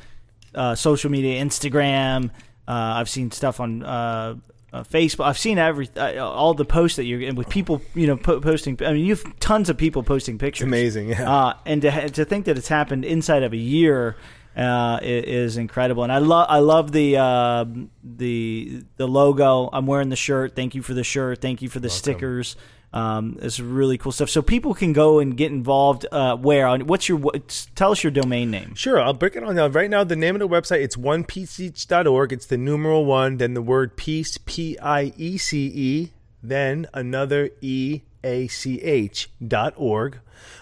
uh, 0.55 0.75
social 0.75 1.11
media, 1.11 1.43
Instagram. 1.43 2.31
Uh, 2.67 2.97
I've 2.99 3.09
seen 3.09 3.31
stuff 3.31 3.61
on 3.61 3.83
uh, 3.83 4.37
uh, 4.73 4.83
Facebook. 4.83 5.25
I've 5.25 5.39
seen 5.39 5.59
every 5.59 5.89
uh, 5.97 6.27
all 6.27 6.55
the 6.55 6.65
posts 6.65 6.97
that 6.97 7.05
you're 7.05 7.33
with 7.35 7.49
people, 7.49 7.81
you 7.95 8.07
know, 8.07 8.17
po- 8.17 8.41
posting. 8.41 8.79
I 8.85 8.93
mean, 8.93 9.05
you 9.05 9.15
have 9.15 9.39
tons 9.39 9.69
of 9.69 9.77
people 9.77 10.03
posting 10.03 10.37
pictures. 10.39 10.65
amazing, 10.67 11.11
yeah. 11.11 11.31
Uh, 11.33 11.57
and 11.65 11.83
to 11.83 12.09
to 12.11 12.25
think 12.25 12.47
that 12.47 12.59
it's 12.59 12.69
happened 12.69 13.05
inside 13.05 13.43
of 13.43 13.53
a 13.53 13.59
year. 13.59 14.17
Uh, 14.57 15.01
is 15.03 15.57
incredible, 15.57 16.05
and 16.05 16.13
I 16.13 16.19
love 16.19 16.47
I 16.49 16.61
love 16.61 16.93
the 16.93 17.17
uh, 17.17 17.65
the 18.05 18.85
the 18.97 19.09
logo. 19.09 19.69
I'm 19.73 19.87
wearing 19.87 20.11
the 20.11 20.17
shirt. 20.17 20.55
Thank 20.55 20.77
you 20.77 20.83
for 20.83 20.95
the 20.95 21.03
shirt. 21.03 21.41
Thank 21.41 21.61
you 21.61 21.69
for 21.69 21.81
the 21.81 21.91
stickers. 21.91 22.55
Um, 22.95 23.39
it's 23.43 23.59
really 23.59 23.99
cool 23.99 24.13
stuff. 24.13 24.31
So 24.31 24.41
people 24.41 24.73
can 24.73 24.93
go 24.93 25.19
and 25.19 25.37
get 25.37 25.51
involved. 25.51 26.07
Uh, 26.13 26.37
where 26.37 26.69
on 26.69 26.87
what's 26.87 27.09
your 27.09 27.19
what, 27.19 27.67
tell 27.75 27.91
us 27.91 28.05
your 28.05 28.13
domain 28.13 28.53
name? 28.53 28.77
Sure, 28.77 29.01
I'll 29.01 29.13
break 29.13 29.35
it 29.35 29.43
on 29.43 29.57
now. 29.57 29.67
Right 29.67 29.91
now, 29.91 30.05
the 30.05 30.15
name 30.15 30.37
of 30.37 30.39
the 30.39 30.49
website 30.49 30.83
it's 30.83 30.95
onepieceeach.org. 30.95 32.33
It's 32.33 32.47
the 32.47 32.57
numeral 32.57 33.05
one, 33.05 33.39
then 33.39 33.55
the 33.55 33.63
word 33.63 33.97
peace, 33.97 34.39
P 34.47 34.79
I 34.79 35.13
E 35.17 35.37
C 35.37 35.67
E, 35.75 36.11
then 36.41 36.87
another 36.95 37.51
E 37.61 38.03
A 38.25 38.49
C 38.49 38.81
H 38.81 39.31
dot 39.47 39.75
org. 39.77 40.21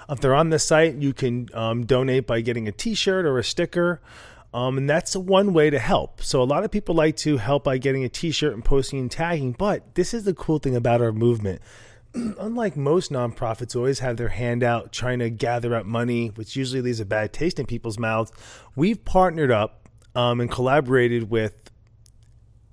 If 0.08 0.20
they're 0.20 0.34
on 0.34 0.50
the 0.50 0.58
site, 0.58 0.96
you 0.96 1.12
can 1.12 1.48
um, 1.54 1.86
donate 1.86 2.26
by 2.26 2.40
getting 2.40 2.68
a 2.68 2.72
T-shirt 2.72 3.24
or 3.24 3.38
a 3.38 3.44
sticker. 3.44 4.00
Um, 4.52 4.76
and 4.76 4.90
that's 4.90 5.16
one 5.16 5.54
way 5.54 5.70
to 5.70 5.78
help. 5.78 6.22
So 6.22 6.42
a 6.42 6.44
lot 6.44 6.62
of 6.62 6.70
people 6.70 6.94
like 6.94 7.16
to 7.18 7.38
help 7.38 7.64
by 7.64 7.78
getting 7.78 8.04
a 8.04 8.10
T-shirt 8.10 8.52
and 8.52 8.62
posting 8.62 8.98
and 8.98 9.10
tagging. 9.10 9.52
But 9.52 9.94
this 9.94 10.12
is 10.12 10.24
the 10.24 10.34
cool 10.34 10.58
thing 10.58 10.76
about 10.76 11.00
our 11.00 11.12
movement 11.12 11.62
unlike 12.14 12.76
most 12.76 13.10
nonprofits 13.10 13.74
always 13.74 14.00
have 14.00 14.18
their 14.18 14.28
hand 14.28 14.62
out 14.62 14.92
trying 14.92 15.20
to 15.20 15.30
gather 15.30 15.74
up 15.74 15.86
money, 15.86 16.28
which 16.28 16.54
usually 16.56 16.82
leaves 16.82 17.00
a 17.00 17.06
bad 17.06 17.32
taste 17.32 17.58
in 17.58 17.64
people's 17.66 17.98
mouths, 17.98 18.30
we've 18.76 19.04
partnered 19.04 19.50
up 19.50 19.88
um, 20.14 20.40
and 20.40 20.48
collaborated 20.50 21.30
with 21.30 21.70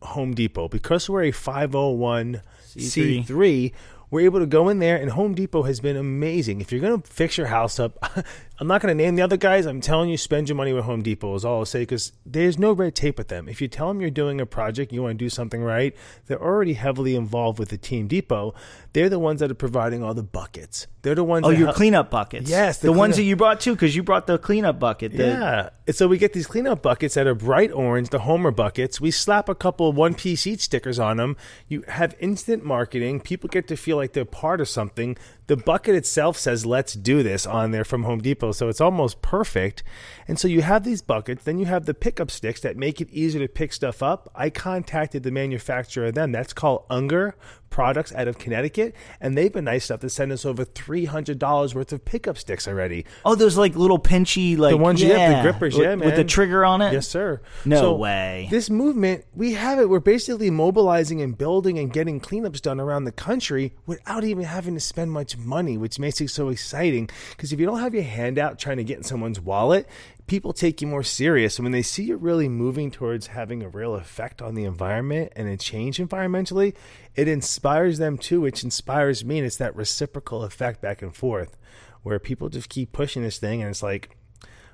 Home 0.02 0.34
Depot 0.34 0.68
because 0.68 1.10
we're 1.10 1.24
a 1.24 1.32
501c3. 1.32 3.74
We're 4.12 4.26
able 4.26 4.40
to 4.40 4.48
go 4.48 4.70
in 4.70 4.80
there, 4.80 4.98
and 4.98 5.12
Home 5.12 5.36
Depot 5.36 5.64
has 5.64 5.80
been 5.80 5.96
amazing. 5.96 6.62
If 6.62 6.72
you're 6.72 6.82
going 6.82 7.02
to 7.02 7.08
fix 7.08 7.38
your 7.38 7.48
house 7.48 7.80
up, 7.80 7.98
I'm 8.62 8.68
not 8.68 8.82
going 8.82 8.96
to 8.98 9.04
name 9.04 9.16
the 9.16 9.22
other 9.22 9.38
guys. 9.38 9.66
I'm 9.66 9.80
telling 9.80 10.10
you, 10.10 10.18
spend 10.18 10.50
your 10.50 10.56
money 10.58 10.74
with 10.74 10.84
Home 10.84 11.02
Depot 11.02 11.34
is 11.36 11.46
all 11.46 11.60
I'll 11.60 11.66
say 11.66 11.84
because 11.84 12.12
there's 12.26 12.60
no 12.60 12.74
red 12.74 12.94
tape 12.94 13.18
with 13.18 13.30
them. 13.30 13.48
If 13.48 13.62
you 13.62 13.70
tell 13.70 13.88
them 13.88 14.02
you're 14.02 14.10
doing 14.10 14.42
a 14.42 14.46
project, 14.46 14.92
you 14.92 15.02
want 15.02 15.18
to 15.18 15.24
do 15.24 15.30
something 15.30 15.62
right, 15.64 15.96
they're 16.26 16.42
already 16.42 16.74
heavily 16.74 17.16
involved 17.16 17.58
with 17.58 17.70
the 17.70 17.78
Team 17.78 18.08
Depot. 18.08 18.54
They're 18.92 19.08
the 19.08 19.18
ones 19.20 19.40
that 19.40 19.50
are 19.50 19.54
providing 19.56 20.04
all 20.04 20.14
the 20.14 20.24
buckets. 20.24 20.88
They're 21.04 21.16
the 21.16 21.24
ones. 21.24 21.46
Oh, 21.46 21.52
that 21.52 21.58
your 21.58 21.68
help- 21.68 21.78
cleanup 21.78 22.10
buckets. 22.12 22.50
Yes, 22.50 22.80
the, 22.80 22.88
the 22.88 22.92
ones 22.94 23.16
that 23.16 23.24
you 23.24 23.38
brought 23.38 23.62
too, 23.62 23.74
because 23.76 23.96
you 23.96 24.04
brought 24.04 24.28
the 24.28 24.38
cleanup 24.38 24.78
bucket. 24.78 25.14
the- 25.16 25.24
Yeah. 25.28 25.70
And 25.88 25.96
so 25.96 26.08
we 26.10 26.18
get 26.18 26.34
these 26.34 26.46
cleanup 26.46 26.82
buckets 26.82 27.16
that 27.16 27.26
are 27.28 27.34
bright 27.36 27.72
orange, 27.72 28.10
the 28.10 28.20
Homer 28.20 28.52
buckets. 28.52 29.00
We 29.00 29.10
slap 29.10 29.48
a 29.48 29.56
couple 29.56 29.92
one 29.94 30.14
piece 30.16 30.46
each 30.46 30.60
stickers 30.62 31.00
on 31.00 31.16
them. 31.18 31.38
You 31.70 31.84
have 31.88 32.14
instant 32.20 32.66
marketing. 32.66 33.22
People 33.22 33.48
get 33.48 33.68
to 33.70 33.78
feel 33.78 33.96
like 33.96 34.12
they're 34.14 34.26
part 34.26 34.60
of 34.60 34.68
something. 34.68 35.18
The 35.50 35.58
bucket 35.58 35.96
itself 35.96 36.38
says 36.38 36.64
"Let's 36.64 36.94
do 36.94 37.24
this" 37.24 37.48
on 37.48 37.72
there 37.72 37.84
from 37.84 38.04
Home 38.04 38.20
Depot, 38.20 38.52
so 38.52 38.70
it's 38.70 38.80
almost 38.80 39.24
perfect. 39.24 39.82
And 40.28 40.38
so 40.38 40.48
you 40.48 40.62
have 40.62 40.84
these 40.84 41.02
buckets, 41.02 41.44
then 41.44 41.58
you 41.58 41.66
have 41.66 41.88
the 41.88 41.96
pickup 41.96 42.30
sticks 42.30 42.62
that 42.62 42.78
make 42.78 43.02
it 43.02 43.10
easier 43.10 43.42
to 43.42 43.52
pick 43.52 43.74
stuff 43.74 44.04
up. 44.04 44.32
I 44.36 44.52
contacted 44.52 45.24
the 45.24 45.32
manufacturer 45.32 46.06
of 46.06 46.14
them. 46.14 46.32
That's 46.32 46.54
called 46.54 46.86
Unger 46.92 47.34
Products 47.72 48.14
out 48.14 48.28
of 48.28 48.38
Connecticut, 48.38 48.96
and 49.22 49.38
they've 49.38 49.52
been 49.54 49.66
nice 49.66 49.90
enough 49.90 50.02
to 50.02 50.10
send 50.10 50.32
us 50.32 50.46
over 50.46 50.64
three 50.64 51.06
hundred 51.06 51.40
dollars 51.40 51.74
worth 51.74 51.92
of 51.94 52.04
pickup 52.06 52.38
sticks 52.38 52.68
already. 52.68 53.06
Oh, 53.26 53.36
those 53.36 53.58
like 53.58 53.76
little 53.76 54.00
pinchy, 54.00 54.58
like 54.58 54.72
The 54.72 54.78
ones, 54.78 55.02
yeah, 55.02 55.42
the 55.42 55.50
grippers, 55.50 55.76
with, 55.76 55.84
yeah, 55.84 55.96
man. 55.96 56.06
with 56.06 56.16
the 56.16 56.24
trigger 56.24 56.66
on 56.66 56.82
it. 56.82 56.94
Yes, 56.94 57.08
sir. 57.08 57.42
No 57.66 57.94
way. 57.94 58.48
This 58.52 58.70
movement, 58.70 59.26
we 59.36 59.54
have 59.54 59.80
it. 59.80 59.90
We're 59.90 60.00
basically 60.00 60.50
mobilizing 60.50 61.22
and 61.22 61.38
building 61.38 61.80
and 61.80 61.92
getting 61.92 62.20
cleanups 62.20 62.62
done 62.62 62.80
around 62.80 63.06
the 63.06 63.12
country 63.12 63.74
without 63.86 64.24
even 64.24 64.46
having 64.46 64.74
to 64.74 64.80
spend 64.80 65.12
much 65.12 65.38
money, 65.46 65.78
which 65.78 66.00
makes 66.00 66.22
it 66.22 66.30
so 66.30 66.50
exciting. 66.50 67.10
Because 67.32 67.52
if 67.52 67.60
you 67.60 67.66
don't 67.66 67.80
have 67.80 67.94
your 67.94 68.04
hand 68.04 68.38
out 68.38 68.60
trying 68.60 68.78
to 68.78 68.84
get 68.84 68.98
in 68.98 69.04
someone's 69.04 69.40
wallet, 69.40 69.88
people 70.28 70.54
take 70.54 70.82
you 70.82 70.88
more 70.88 71.04
serious. 71.04 71.58
And 71.58 71.66
when 71.66 71.72
they 71.72 71.82
see 71.82 72.04
you 72.04 72.18
really 72.18 72.50
moving 72.50 72.92
towards 72.92 73.28
having 73.28 73.64
a 73.64 73.70
real 73.70 73.96
effect 73.96 74.42
on 74.42 74.56
the 74.56 74.66
environment 74.66 75.34
and 75.36 75.48
a 75.48 75.58
change 75.58 75.98
environmentally, 75.98 76.76
it 77.16 77.28
inspires 77.28 77.98
them 77.98 78.18
too, 78.18 78.42
which 78.42 78.64
inspires 78.64 79.26
me. 79.26 79.38
And 79.38 79.48
it's 79.48 79.58
that 79.58 79.76
reciprocal 79.76 80.44
effect 80.44 80.82
back 80.82 81.02
and 81.02 81.16
forth 81.16 81.58
where 82.04 82.20
people 82.20 82.50
just 82.50 82.70
keep 82.70 82.92
pushing 82.92 83.24
this 83.24 83.40
thing. 83.40 83.62
And 83.62 83.70
it's 83.70 83.84
like, 83.84 84.16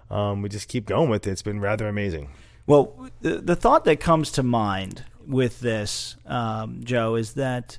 um, 0.09 0.41
we 0.41 0.49
just 0.49 0.67
keep 0.67 0.85
going 0.85 1.09
with 1.09 1.25
it. 1.25 1.31
It's 1.31 1.41
been 1.41 1.59
rather 1.59 1.87
amazing. 1.87 2.29
Well, 2.67 3.09
the, 3.21 3.41
the 3.41 3.55
thought 3.55 3.85
that 3.85 3.99
comes 3.99 4.31
to 4.33 4.43
mind 4.43 5.03
with 5.27 5.59
this, 5.59 6.15
um, 6.25 6.81
Joe, 6.83 7.15
is 7.15 7.33
that 7.33 7.77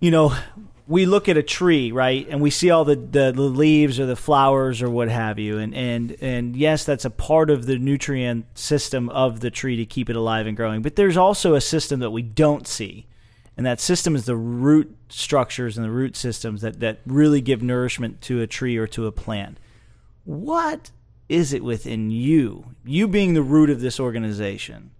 you 0.00 0.10
know 0.10 0.34
we 0.88 1.04
look 1.04 1.28
at 1.28 1.36
a 1.36 1.42
tree, 1.42 1.92
right, 1.92 2.26
and 2.30 2.40
we 2.40 2.48
see 2.48 2.70
all 2.70 2.86
the, 2.86 2.96
the, 2.96 3.30
the 3.30 3.42
leaves 3.42 4.00
or 4.00 4.06
the 4.06 4.16
flowers 4.16 4.80
or 4.80 4.88
what 4.88 5.10
have 5.10 5.38
you, 5.38 5.58
and 5.58 5.74
and 5.74 6.16
and 6.22 6.56
yes, 6.56 6.84
that's 6.84 7.04
a 7.04 7.10
part 7.10 7.50
of 7.50 7.66
the 7.66 7.78
nutrient 7.78 8.46
system 8.58 9.10
of 9.10 9.40
the 9.40 9.50
tree 9.50 9.76
to 9.76 9.84
keep 9.84 10.08
it 10.08 10.16
alive 10.16 10.46
and 10.46 10.56
growing. 10.56 10.80
But 10.80 10.96
there's 10.96 11.18
also 11.18 11.54
a 11.54 11.60
system 11.60 12.00
that 12.00 12.10
we 12.10 12.22
don't 12.22 12.66
see, 12.66 13.06
and 13.54 13.66
that 13.66 13.80
system 13.80 14.16
is 14.16 14.24
the 14.24 14.36
root 14.36 14.96
structures 15.10 15.76
and 15.76 15.84
the 15.84 15.90
root 15.90 16.16
systems 16.16 16.62
that 16.62 16.80
that 16.80 17.00
really 17.04 17.42
give 17.42 17.62
nourishment 17.62 18.22
to 18.22 18.40
a 18.40 18.46
tree 18.46 18.78
or 18.78 18.86
to 18.86 19.06
a 19.06 19.12
plant. 19.12 19.60
What 20.24 20.90
is 21.28 21.52
it 21.52 21.62
within 21.62 22.10
you, 22.10 22.64
you 22.86 23.06
being 23.06 23.34
the 23.34 23.42
root 23.42 23.68
of 23.68 23.82
this 23.82 24.00
organization? 24.00 24.90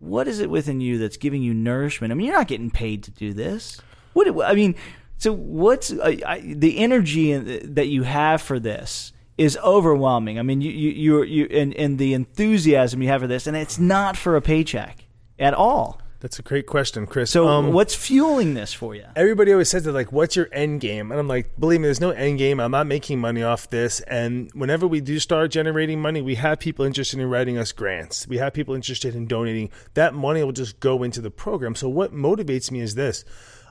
What 0.00 0.26
is 0.26 0.40
it 0.40 0.50
within 0.50 0.80
you 0.80 0.98
that's 0.98 1.16
giving 1.16 1.42
you 1.42 1.54
nourishment? 1.54 2.10
I 2.10 2.16
mean, 2.16 2.26
you're 2.26 2.36
not 2.36 2.48
getting 2.48 2.70
paid 2.72 3.04
to 3.04 3.12
do 3.12 3.32
this. 3.32 3.80
What 4.12 4.28
I 4.44 4.54
mean, 4.54 4.74
so 5.18 5.32
what's 5.32 5.92
I, 5.92 6.18
I, 6.26 6.40
the 6.40 6.78
energy 6.78 7.32
in- 7.32 7.74
that 7.74 7.88
you 7.88 8.02
have 8.02 8.42
for 8.42 8.58
this 8.58 9.12
is 9.38 9.56
overwhelming. 9.64 10.38
I 10.38 10.42
mean, 10.42 10.60
you 10.60 10.70
you 10.70 10.90
you, 10.92 11.22
you 11.24 11.48
and, 11.50 11.74
and 11.74 11.98
the 11.98 12.14
enthusiasm 12.14 13.02
you 13.02 13.08
have 13.08 13.20
for 13.22 13.26
this, 13.26 13.46
and 13.46 13.56
it's 13.56 13.78
not 13.78 14.16
for 14.16 14.36
a 14.36 14.42
paycheck 14.42 15.04
at 15.38 15.54
all. 15.54 16.00
That's 16.20 16.38
a 16.38 16.42
great 16.42 16.66
question, 16.66 17.06
Chris. 17.06 17.30
So, 17.30 17.46
Um, 17.48 17.72
what's 17.74 17.94
fueling 17.94 18.54
this 18.54 18.72
for 18.72 18.94
you? 18.94 19.04
everybody 19.14 19.52
always 19.52 19.68
says 19.68 19.82
that 19.84 19.92
like 19.92 20.10
what's 20.10 20.34
your 20.36 20.48
end 20.52 20.80
game 20.80 21.10
and 21.12 21.20
i'm 21.20 21.28
like 21.28 21.50
believe 21.60 21.80
me 21.80 21.86
there's 21.86 22.00
no 22.00 22.10
end 22.10 22.38
game 22.38 22.58
i'm 22.60 22.70
not 22.70 22.86
making 22.86 23.20
money 23.20 23.42
off 23.42 23.68
this 23.68 24.00
and 24.00 24.50
whenever 24.54 24.86
we 24.86 25.00
do 25.02 25.18
start 25.18 25.50
generating 25.50 26.00
money 26.00 26.22
we 26.22 26.34
have 26.36 26.58
people 26.58 26.82
interested 26.84 27.20
in 27.20 27.28
writing 27.28 27.58
us 27.58 27.72
grants 27.72 28.26
we 28.26 28.38
have 28.38 28.54
people 28.54 28.74
interested 28.74 29.14
in 29.14 29.26
donating 29.26 29.68
that 29.92 30.14
money 30.14 30.42
will 30.42 30.50
just 30.52 30.80
go 30.80 31.02
into 31.02 31.20
the 31.20 31.30
program 31.30 31.74
so 31.74 31.88
what 31.90 32.12
motivates 32.14 32.70
me 32.70 32.80
is 32.80 32.94
this 32.94 33.22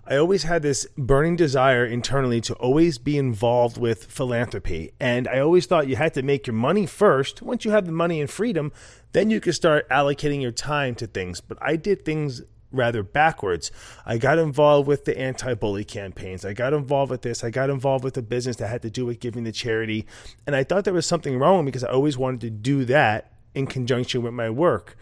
I 0.05 0.17
always 0.17 0.43
had 0.43 0.63
this 0.63 0.85
burning 0.97 1.37
desire 1.37 1.85
internally 1.85 2.41
to 2.41 2.53
always 2.55 2.97
be 2.97 3.17
involved 3.17 3.77
with 3.77 4.05
philanthropy. 4.05 4.91
And 4.99 5.29
I 5.29 5.39
always 5.39 5.65
thought 5.65 5.87
you 5.87 5.95
had 5.95 6.13
to 6.15 6.21
make 6.21 6.45
your 6.45 6.55
money 6.55 6.85
first. 6.85 7.41
Once 7.41 7.63
you 7.63 7.71
have 7.71 7.85
the 7.85 7.93
money 7.93 8.19
and 8.19 8.29
freedom, 8.29 8.73
then 9.13 9.29
you 9.29 9.39
could 9.39 9.55
start 9.55 9.87
allocating 9.89 10.41
your 10.41 10.51
time 10.51 10.95
to 10.95 11.07
things. 11.07 11.39
But 11.39 11.57
I 11.61 11.77
did 11.77 12.03
things 12.03 12.41
rather 12.73 13.01
backwards. 13.01 13.71
I 14.05 14.17
got 14.17 14.39
involved 14.39 14.89
with 14.89 15.05
the 15.05 15.17
anti 15.17 15.53
bully 15.53 15.85
campaigns. 15.85 16.43
I 16.43 16.51
got 16.51 16.73
involved 16.73 17.09
with 17.11 17.21
this. 17.21 17.41
I 17.41 17.49
got 17.49 17.69
involved 17.69 18.03
with 18.03 18.17
a 18.17 18.21
business 18.21 18.57
that 18.57 18.67
had 18.67 18.81
to 18.81 18.89
do 18.89 19.05
with 19.05 19.21
giving 19.21 19.45
to 19.45 19.53
charity. 19.53 20.05
And 20.45 20.53
I 20.53 20.65
thought 20.65 20.83
there 20.83 20.93
was 20.93 21.05
something 21.05 21.39
wrong 21.39 21.63
because 21.63 21.83
I 21.85 21.91
always 21.91 22.17
wanted 22.17 22.41
to 22.41 22.49
do 22.49 22.83
that 22.85 23.31
in 23.55 23.67
conjunction 23.67 24.21
with 24.21 24.33
my 24.33 24.49
work. 24.49 24.97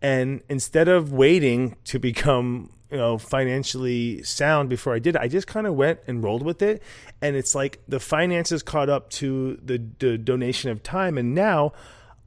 And 0.00 0.42
instead 0.48 0.86
of 0.86 1.12
waiting 1.12 1.76
to 1.84 1.98
become 1.98 2.70
you 2.94 3.00
know 3.00 3.18
financially 3.18 4.22
sound 4.22 4.68
before 4.68 4.94
I 4.94 5.00
did 5.00 5.16
it. 5.16 5.20
I 5.20 5.26
just 5.26 5.48
kind 5.48 5.66
of 5.66 5.74
went 5.74 5.98
and 6.06 6.22
rolled 6.22 6.44
with 6.44 6.62
it, 6.62 6.80
and 7.20 7.34
it's 7.34 7.52
like 7.52 7.80
the 7.88 7.98
finances 7.98 8.62
caught 8.62 8.88
up 8.88 9.10
to 9.10 9.58
the, 9.60 9.84
the 9.98 10.16
donation 10.16 10.70
of 10.70 10.84
time, 10.84 11.18
and 11.18 11.34
now 11.34 11.72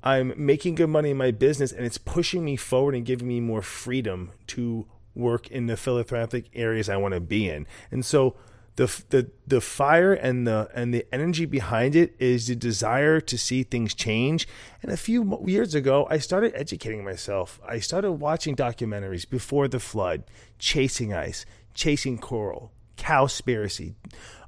I'm 0.04 0.34
making 0.36 0.76
good 0.76 0.90
money 0.90 1.12
in 1.12 1.18
my 1.18 1.32
business, 1.32 1.72
and 1.72 1.86
it's 1.86 1.98
pushing 1.98 2.44
me 2.44 2.58
forward 2.58 2.96
and 2.96 3.06
giving 3.06 3.30
me 3.30 3.40
more 3.40 3.62
freedom 3.62 4.34
to 4.48 4.86
work 5.16 5.48
in 5.48 5.68
the 5.68 5.78
philanthropic 5.78 6.50
areas 6.54 6.90
I 6.90 6.98
want 6.98 7.14
to 7.14 7.22
be 7.22 7.50
in, 7.50 7.66
and 7.90 8.06
so. 8.06 8.36
The, 8.78 9.04
the 9.10 9.32
the 9.48 9.60
fire 9.60 10.14
and 10.14 10.48
the 10.48 10.70
and 10.74 10.94
the 10.94 11.06
energy 11.12 11.46
behind 11.46 11.96
it 11.96 12.16
is 12.20 12.48
the 12.48 12.56
desire 12.56 13.20
to 13.20 13.38
see 13.38 13.64
things 13.64 13.94
change. 13.94 14.48
And 14.82 14.92
a 14.92 14.98
few 14.98 15.44
years 15.46 15.74
ago, 15.74 16.08
I 16.10 16.20
started 16.20 16.54
educating 16.56 17.04
myself. 17.04 17.60
I 17.68 17.80
started 17.80 18.14
watching 18.14 18.56
documentaries 18.56 19.28
before 19.28 19.68
the 19.68 19.80
flood, 19.80 20.24
chasing 20.60 21.12
ice, 21.12 21.46
chasing 21.74 22.20
coral, 22.20 22.72
cowspiracy, 22.98 23.96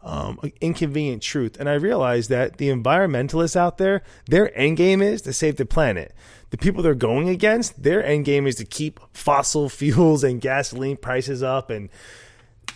um, 0.04 0.40
inconvenient 0.62 1.22
truth, 1.22 1.58
and 1.60 1.70
I 1.70 1.74
realized 1.74 2.30
that 2.30 2.58
the 2.58 2.70
environmentalists 2.70 3.56
out 3.56 3.78
there, 3.78 4.04
their 4.28 4.56
end 4.58 4.78
game 4.78 5.02
is 5.02 5.22
to 5.24 5.34
save 5.34 5.56
the 5.58 5.66
planet. 5.66 6.14
The 6.52 6.58
people 6.58 6.82
they're 6.82 6.96
going 6.96 7.30
against, 7.30 7.84
their 7.84 8.04
end 8.04 8.26
game 8.26 8.48
is 8.48 8.56
to 8.56 8.66
keep 8.66 9.00
fossil 9.14 9.70
fuels 9.80 10.24
and 10.24 10.42
gasoline 10.42 10.98
prices 10.98 11.44
up 11.44 11.70
and 11.70 11.90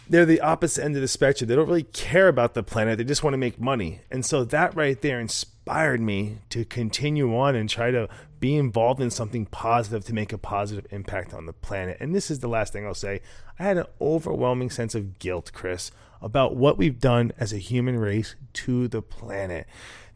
they're 0.10 0.26
the 0.26 0.42
opposite 0.42 0.84
end 0.84 0.96
of 0.96 1.02
the 1.02 1.08
spectrum. 1.08 1.48
They 1.48 1.56
don't 1.56 1.68
really 1.68 1.84
care 1.84 2.28
about 2.28 2.54
the 2.54 2.64
planet. 2.64 2.98
They 2.98 3.04
just 3.04 3.24
want 3.24 3.34
to 3.34 3.38
make 3.38 3.60
money. 3.60 4.02
And 4.12 4.26
so 4.26 4.44
that 4.46 4.76
right 4.76 5.02
there 5.02 5.20
inspired 5.20 6.02
me 6.02 6.40
to 6.50 6.66
continue 6.66 7.36
on 7.36 7.56
and 7.56 7.70
try 7.70 7.92
to 7.92 8.10
be 8.40 8.56
involved 8.56 9.02
in 9.02 9.10
something 9.10 9.46
positive 9.46 10.04
to 10.06 10.14
make 10.14 10.34
a 10.34 10.38
positive 10.38 10.86
impact 10.92 11.34
on 11.34 11.46
the 11.46 11.54
planet. 11.54 11.98
And 12.00 12.14
this 12.14 12.30
is 12.30 12.40
the 12.40 12.50
last 12.50 12.74
thing 12.74 12.86
I'll 12.86 12.94
say. 12.94 13.22
I 13.58 13.64
had 13.64 13.78
an 13.78 13.86
overwhelming 14.02 14.70
sense 14.70 14.96
of 14.96 15.20
guilt, 15.20 15.52
Chris, 15.54 15.92
about 16.22 16.56
what 16.56 16.78
we've 16.78 17.00
done 17.00 17.32
as 17.38 17.54
a 17.54 17.58
human 17.58 17.98
race 17.98 18.36
to 18.54 18.88
the 18.88 19.02
planet. 19.02 19.68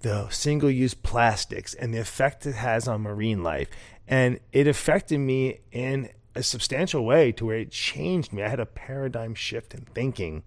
The 0.01 0.29
single 0.29 0.69
use 0.69 0.93
plastics 0.93 1.73
and 1.73 1.93
the 1.93 1.99
effect 1.99 2.45
it 2.45 2.55
has 2.55 2.87
on 2.87 3.01
marine 3.01 3.43
life. 3.43 3.69
And 4.07 4.39
it 4.51 4.67
affected 4.67 5.19
me 5.19 5.61
in 5.71 6.09
a 6.37 6.43
substantial 6.43 7.03
way 7.03 7.31
to 7.33 7.45
where 7.45 7.57
it 7.57 7.71
changed 7.71 8.31
me. 8.31 8.43
I 8.43 8.49
had 8.49 8.59
a 8.59 8.65
paradigm 8.65 9.33
shift 9.33 9.73
in 9.73 9.81
thinking. 9.81 10.43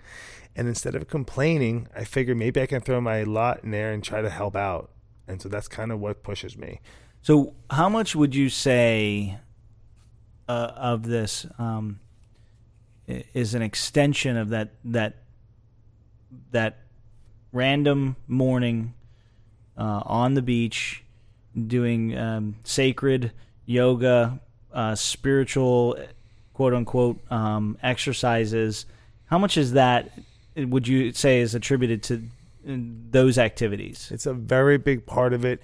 And 0.54 0.68
instead 0.68 0.94
of 0.94 1.08
complaining, 1.08 1.88
I 1.94 2.04
figured 2.04 2.36
maybe 2.36 2.62
I 2.62 2.66
can 2.66 2.80
throw 2.80 3.00
my 3.00 3.24
lot 3.24 3.64
in 3.64 3.72
there 3.72 3.92
and 3.92 4.02
try 4.02 4.22
to 4.22 4.30
help 4.30 4.56
out. 4.56 4.90
And 5.26 5.42
so 5.42 5.48
that's 5.48 5.68
kind 5.68 5.92
of 5.92 6.00
what 6.00 6.22
pushes 6.22 6.56
me. 6.56 6.80
So, 7.22 7.54
how 7.70 7.88
much 7.88 8.16
would 8.16 8.34
you 8.34 8.48
say 8.48 9.38
uh, 10.48 10.72
of 10.74 11.06
this 11.06 11.46
um, 11.58 12.00
is 13.06 13.54
an 13.54 13.62
extension 13.62 14.36
of 14.36 14.48
that 14.48 14.70
that 14.86 15.16
that 16.50 16.78
random 17.52 18.16
morning 18.26 18.94
uh, 19.76 20.02
on 20.04 20.34
the 20.34 20.42
beach, 20.42 21.04
doing 21.66 22.16
um, 22.16 22.56
sacred 22.64 23.32
yoga, 23.66 24.40
uh, 24.72 24.94
spiritual, 24.94 25.96
quote 26.54 26.74
unquote, 26.74 27.20
um, 27.30 27.76
exercises? 27.82 28.86
How 29.26 29.38
much 29.38 29.56
is 29.56 29.72
that? 29.72 30.10
Would 30.56 30.88
you 30.88 31.12
say 31.12 31.40
is 31.40 31.54
attributed 31.54 32.02
to 32.04 32.16
uh, 32.68 32.76
those 33.10 33.38
activities? 33.38 34.10
It's 34.12 34.26
a 34.26 34.34
very 34.34 34.78
big 34.78 35.06
part 35.06 35.32
of 35.32 35.44
it. 35.44 35.62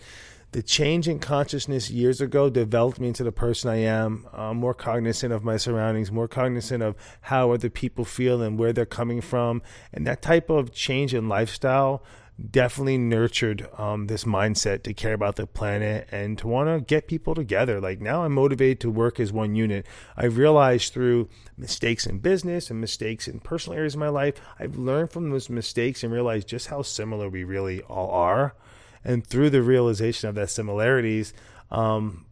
The 0.52 0.62
change 0.62 1.06
in 1.06 1.18
consciousness 1.18 1.90
years 1.90 2.20
ago 2.20 2.48
developed 2.48 2.98
me 2.98 3.08
into 3.08 3.24
the 3.24 3.32
person 3.32 3.68
I 3.68 3.76
am. 3.76 4.26
Uh, 4.32 4.54
more 4.54 4.72
cognizant 4.72 5.32
of 5.32 5.44
my 5.44 5.56
surroundings, 5.58 6.10
more 6.10 6.28
cognizant 6.28 6.82
of 6.82 6.94
how 7.22 7.50
other 7.50 7.68
people 7.68 8.04
feel 8.04 8.40
and 8.40 8.58
where 8.58 8.72
they're 8.72 8.86
coming 8.86 9.20
from. 9.20 9.60
And 9.92 10.06
that 10.06 10.22
type 10.22 10.48
of 10.48 10.72
change 10.72 11.12
in 11.12 11.28
lifestyle 11.28 12.02
definitely 12.50 12.98
nurtured 12.98 13.66
um, 13.78 14.08
this 14.08 14.24
mindset 14.24 14.82
to 14.82 14.92
care 14.92 15.14
about 15.14 15.36
the 15.36 15.46
planet 15.46 16.06
and 16.12 16.36
to 16.38 16.46
want 16.46 16.68
to 16.68 16.84
get 16.84 17.08
people 17.08 17.34
together. 17.34 17.80
Like 17.80 18.00
now, 18.00 18.24
I'm 18.24 18.32
motivated 18.32 18.80
to 18.80 18.90
work 18.90 19.18
as 19.18 19.32
one 19.32 19.54
unit. 19.54 19.86
I've 20.16 20.36
realized 20.36 20.92
through 20.92 21.28
mistakes 21.56 22.06
in 22.06 22.18
business 22.18 22.70
and 22.70 22.80
mistakes 22.80 23.26
in 23.26 23.40
personal 23.40 23.78
areas 23.78 23.94
of 23.94 24.00
my 24.00 24.10
life, 24.10 24.34
I've 24.58 24.76
learned 24.76 25.12
from 25.12 25.30
those 25.30 25.48
mistakes 25.48 26.04
and 26.04 26.12
realized 26.12 26.48
just 26.48 26.66
how 26.66 26.82
similar 26.82 27.28
we 27.28 27.44
really 27.44 27.80
all 27.82 28.10
are. 28.10 28.54
And 29.02 29.26
through 29.26 29.50
the 29.50 29.62
realization 29.62 30.28
of 30.28 30.34
that 30.34 30.50
similarities, 30.50 31.32
um, 31.70 32.26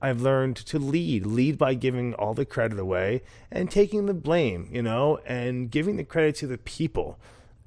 I've 0.00 0.20
learned 0.20 0.56
to 0.56 0.78
lead, 0.78 1.24
lead 1.24 1.56
by 1.56 1.74
giving 1.74 2.14
all 2.14 2.34
the 2.34 2.44
credit 2.44 2.78
away 2.78 3.22
and 3.50 3.70
taking 3.70 4.04
the 4.06 4.14
blame, 4.14 4.68
you 4.70 4.82
know, 4.82 5.18
and 5.24 5.70
giving 5.70 5.96
the 5.96 6.04
credit 6.04 6.36
to 6.36 6.46
the 6.46 6.58
people 6.58 7.18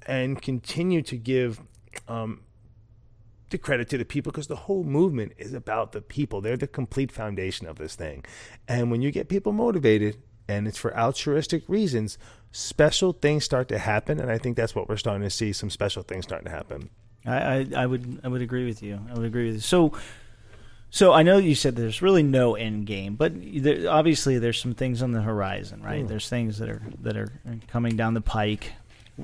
and 0.08 0.40
continue 0.40 1.02
to 1.02 1.16
give 1.16 1.60
um, 2.08 2.40
the 3.50 3.58
credit 3.58 3.88
to 3.90 3.98
the 3.98 4.04
people 4.04 4.32
because 4.32 4.48
the 4.48 4.56
whole 4.56 4.82
movement 4.82 5.32
is 5.36 5.52
about 5.52 5.92
the 5.92 6.00
people. 6.00 6.40
They're 6.40 6.56
the 6.56 6.66
complete 6.66 7.12
foundation 7.12 7.66
of 7.68 7.76
this 7.76 7.94
thing. 7.94 8.24
And 8.66 8.90
when 8.90 9.02
you 9.02 9.10
get 9.10 9.28
people 9.28 9.52
motivated 9.52 10.16
and 10.48 10.66
it's 10.66 10.78
for 10.78 10.98
altruistic 10.98 11.62
reasons, 11.68 12.18
special 12.50 13.12
things 13.12 13.44
start 13.44 13.68
to 13.68 13.78
happen. 13.78 14.18
And 14.18 14.30
I 14.30 14.38
think 14.38 14.56
that's 14.56 14.74
what 14.74 14.88
we're 14.88 14.96
starting 14.96 15.22
to 15.22 15.30
see 15.30 15.52
some 15.52 15.70
special 15.70 16.02
things 16.02 16.24
starting 16.24 16.46
to 16.46 16.50
happen. 16.50 16.88
I, 17.26 17.36
I, 17.36 17.66
I 17.76 17.86
would 17.86 18.20
I 18.24 18.28
would 18.28 18.40
agree 18.40 18.64
with 18.64 18.82
you. 18.82 18.98
I 19.10 19.14
would 19.14 19.26
agree 19.26 19.46
with 19.46 19.56
you. 19.56 19.60
So 19.60 19.92
so 20.90 21.12
I 21.12 21.22
know 21.22 21.36
you 21.36 21.54
said 21.54 21.76
there's 21.76 22.00
really 22.00 22.22
no 22.22 22.54
end 22.54 22.86
game, 22.86 23.14
but 23.16 23.32
there, 23.36 23.90
obviously 23.90 24.38
there's 24.38 24.58
some 24.58 24.74
things 24.74 25.02
on 25.02 25.12
the 25.12 25.20
horizon, 25.20 25.82
right? 25.82 26.04
Mm. 26.04 26.08
There's 26.08 26.30
things 26.30 26.58
that 26.58 26.70
are 26.70 26.82
that 27.02 27.16
are 27.16 27.30
coming 27.66 27.96
down 27.96 28.14
the 28.14 28.22
pike. 28.22 28.72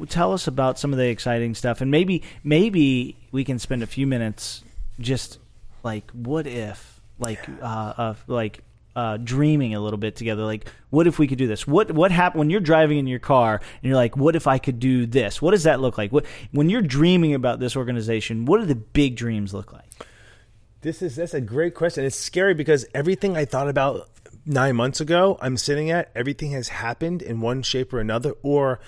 Tell 0.08 0.32
us 0.32 0.46
about 0.46 0.78
some 0.78 0.92
of 0.92 0.98
the 0.98 1.08
exciting 1.08 1.54
stuff, 1.54 1.80
and 1.80 1.90
maybe 1.90 2.22
maybe 2.42 3.16
we 3.30 3.44
can 3.44 3.58
spend 3.58 3.82
a 3.82 3.86
few 3.86 4.06
minutes 4.06 4.64
just 4.98 5.38
like 5.82 6.10
what 6.12 6.46
if, 6.46 7.00
like 7.18 7.48
uh, 7.62 7.64
uh 7.96 8.14
like 8.26 8.62
uh, 8.96 9.16
dreaming 9.16 9.74
a 9.74 9.80
little 9.80 9.98
bit 9.98 10.16
together. 10.16 10.44
Like, 10.44 10.70
what 10.90 11.06
if 11.06 11.18
we 11.18 11.26
could 11.26 11.38
do 11.38 11.46
this? 11.46 11.66
What 11.66 11.92
what 11.92 12.10
happen 12.10 12.38
when 12.38 12.50
you're 12.50 12.60
driving 12.60 12.98
in 12.98 13.06
your 13.06 13.18
car 13.18 13.56
and 13.56 13.82
you're 13.82 13.96
like, 13.96 14.16
what 14.16 14.36
if 14.36 14.46
I 14.46 14.58
could 14.58 14.78
do 14.78 15.06
this? 15.06 15.42
What 15.42 15.50
does 15.50 15.64
that 15.64 15.80
look 15.80 15.98
like? 15.98 16.12
What 16.12 16.26
when 16.52 16.70
you're 16.70 16.82
dreaming 16.82 17.34
about 17.34 17.60
this 17.60 17.76
organization? 17.76 18.44
What 18.44 18.60
do 18.60 18.66
the 18.66 18.74
big 18.74 19.16
dreams 19.16 19.52
look 19.52 19.72
like? 19.72 19.84
This 20.82 21.02
is 21.02 21.16
that's 21.16 21.34
a 21.34 21.40
great 21.40 21.74
question. 21.74 22.04
It's 22.04 22.16
scary 22.16 22.54
because 22.54 22.86
everything 22.94 23.36
I 23.36 23.44
thought 23.44 23.68
about 23.68 24.10
nine 24.46 24.76
months 24.76 25.00
ago, 25.00 25.38
I'm 25.40 25.56
sitting 25.56 25.90
at, 25.90 26.10
everything 26.14 26.50
has 26.52 26.68
happened 26.68 27.22
in 27.22 27.40
one 27.40 27.62
shape 27.62 27.92
or 27.92 28.00
another, 28.00 28.34
or 28.42 28.80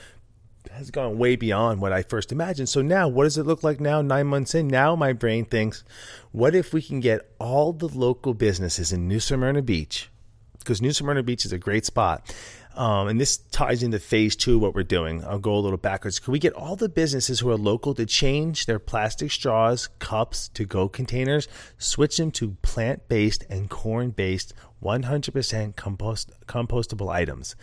has 0.73 0.91
gone 0.91 1.19
way 1.19 1.37
beyond 1.37 1.81
what 1.81 1.93
I 1.93 2.03
first 2.03 2.33
imagined. 2.33 2.69
So 2.69 2.83
now, 2.83 3.09
what 3.09 3.25
does 3.25 3.39
it 3.39 3.47
look 3.47 3.63
like 3.63 3.81
now, 3.81 4.03
nine 4.03 4.27
months 4.27 4.55
in? 4.55 4.69
Now, 4.69 4.97
my 4.97 5.13
brain 5.13 5.45
thinks, 5.45 5.85
what 6.33 6.55
if 6.55 6.73
we 6.73 6.83
can 6.83 7.01
get 7.01 7.31
all 7.39 7.73
the 7.73 7.89
local 7.89 8.35
businesses 8.35 8.93
in 8.93 9.09
New 9.09 9.21
Smyrna 9.21 9.63
Beach? 9.63 10.11
Because 10.59 10.83
New 10.83 10.93
Smyrna 10.93 11.23
Beach 11.23 11.45
is 11.45 11.53
a 11.53 11.59
great 11.59 11.87
spot. 11.87 12.35
Um, 12.77 13.09
and 13.09 13.19
this 13.19 13.39
ties 13.39 13.83
into 13.83 13.99
phase 13.99 14.37
two 14.37 14.57
of 14.57 14.61
what 14.61 14.75
we're 14.75 14.83
doing. 14.83 15.25
I'll 15.25 15.39
go 15.39 15.55
a 15.55 15.59
little 15.61 15.79
backwards. 15.79 16.19
Can 16.19 16.33
we 16.33 16.39
get 16.39 16.53
all 16.53 16.77
the 16.77 16.91
businesses 16.91 17.41
who 17.41 17.51
are 17.51 17.57
local 17.57 17.95
to 17.95 18.05
change 18.05 18.67
their 18.67 18.79
plastic 18.79 19.33
straws, 19.33 19.89
cups, 19.99 20.49
to 20.49 20.67
go 20.67 20.87
containers, 20.87 21.49
switch 21.79 22.19
them 22.19 22.31
to 22.33 22.57
plant 22.61 23.09
based 23.09 23.47
and 23.49 23.71
corn 23.71 24.11
based 24.11 24.53
100% 24.83 25.75
compost, 25.77 26.33
compostable 26.47 27.11
items? 27.11 27.57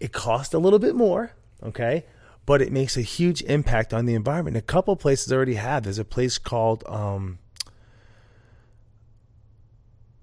It 0.00 0.12
costs 0.12 0.54
a 0.54 0.58
little 0.58 0.78
bit 0.78 0.94
more, 0.94 1.32
okay? 1.62 2.04
But 2.48 2.62
it 2.62 2.72
makes 2.72 2.96
a 2.96 3.02
huge 3.02 3.42
impact 3.42 3.92
on 3.92 4.06
the 4.06 4.14
environment. 4.14 4.56
A 4.56 4.62
couple 4.62 4.96
places 4.96 5.30
already 5.30 5.56
have. 5.56 5.82
There's 5.82 5.98
a 5.98 6.04
place 6.04 6.38
called 6.38 6.82
um, 6.86 7.38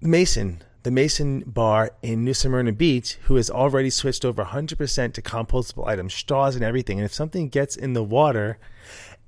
Mason 0.00 0.64
the 0.86 0.92
Mason 0.92 1.42
Bar 1.44 1.90
in 2.00 2.24
New 2.24 2.32
Smyrna 2.32 2.70
Beach, 2.70 3.14
who 3.22 3.34
has 3.34 3.50
already 3.50 3.90
switched 3.90 4.24
over 4.24 4.44
100% 4.44 5.12
to 5.14 5.20
compostable 5.20 5.84
items, 5.84 6.14
straws, 6.14 6.54
and 6.54 6.64
everything. 6.64 7.00
And 7.00 7.04
if 7.04 7.12
something 7.12 7.48
gets 7.48 7.74
in 7.74 7.94
the 7.94 8.04
water, 8.04 8.58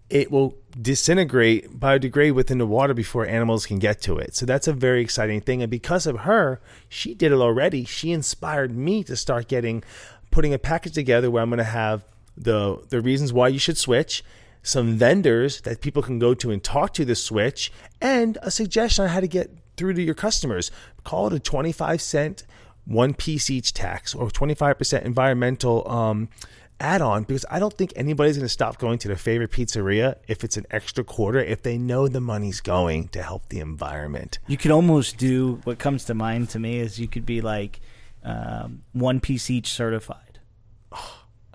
it 0.08 0.30
will 0.30 0.56
disintegrate, 0.80 1.80
biodegrade 1.80 2.34
within 2.34 2.58
the 2.58 2.66
water 2.66 2.94
before 2.94 3.26
animals 3.26 3.66
can 3.66 3.80
get 3.80 4.00
to 4.02 4.18
it. 4.18 4.36
So 4.36 4.46
that's 4.46 4.68
a 4.68 4.72
very 4.72 5.00
exciting 5.00 5.40
thing. 5.40 5.60
And 5.60 5.68
because 5.68 6.06
of 6.06 6.20
her, 6.20 6.60
she 6.88 7.12
did 7.12 7.32
it 7.32 7.38
already. 7.40 7.84
She 7.84 8.12
inspired 8.12 8.70
me 8.70 9.02
to 9.02 9.16
start 9.16 9.48
getting, 9.48 9.82
putting 10.30 10.54
a 10.54 10.60
package 10.60 10.92
together 10.92 11.28
where 11.28 11.42
I'm 11.42 11.50
going 11.50 11.58
to 11.58 11.64
have 11.64 12.04
the 12.42 12.82
the 12.88 13.00
reasons 13.00 13.32
why 13.32 13.48
you 13.48 13.58
should 13.58 13.78
switch 13.78 14.24
some 14.62 14.96
vendors 14.96 15.60
that 15.62 15.80
people 15.80 16.02
can 16.02 16.18
go 16.18 16.34
to 16.34 16.50
and 16.50 16.62
talk 16.62 16.92
to 16.94 17.04
the 17.04 17.14
switch 17.14 17.72
and 18.00 18.36
a 18.42 18.50
suggestion 18.50 19.04
on 19.04 19.10
how 19.10 19.20
to 19.20 19.28
get 19.28 19.50
through 19.76 19.94
to 19.94 20.02
your 20.02 20.14
customers. 20.14 20.70
Call 21.04 21.28
it 21.28 21.32
a 21.32 21.38
25 21.38 22.00
cent 22.00 22.44
one 22.84 23.14
piece 23.14 23.50
each 23.50 23.74
tax 23.74 24.14
or 24.14 24.28
25% 24.28 25.02
environmental 25.02 25.88
um, 25.90 26.28
add 26.80 27.02
on 27.02 27.24
because 27.24 27.44
I 27.50 27.58
don't 27.58 27.76
think 27.76 27.92
anybody's 27.96 28.36
going 28.36 28.46
to 28.46 28.52
stop 28.52 28.78
going 28.78 28.98
to 29.00 29.08
their 29.08 29.16
favorite 29.16 29.50
pizzeria 29.50 30.16
if 30.26 30.42
it's 30.42 30.56
an 30.56 30.66
extra 30.70 31.04
quarter 31.04 31.38
if 31.38 31.62
they 31.62 31.76
know 31.76 32.08
the 32.08 32.20
money's 32.20 32.60
going 32.60 33.08
to 33.08 33.22
help 33.22 33.48
the 33.50 33.60
environment. 33.60 34.38
You 34.46 34.56
could 34.56 34.70
almost 34.70 35.18
do 35.18 35.60
what 35.64 35.78
comes 35.78 36.04
to 36.04 36.14
mind 36.14 36.50
to 36.50 36.58
me 36.58 36.78
is 36.78 36.98
you 36.98 37.08
could 37.08 37.26
be 37.26 37.40
like 37.40 37.80
um, 38.24 38.82
one 38.92 39.20
piece 39.20 39.50
each 39.50 39.68
certified. 39.68 40.40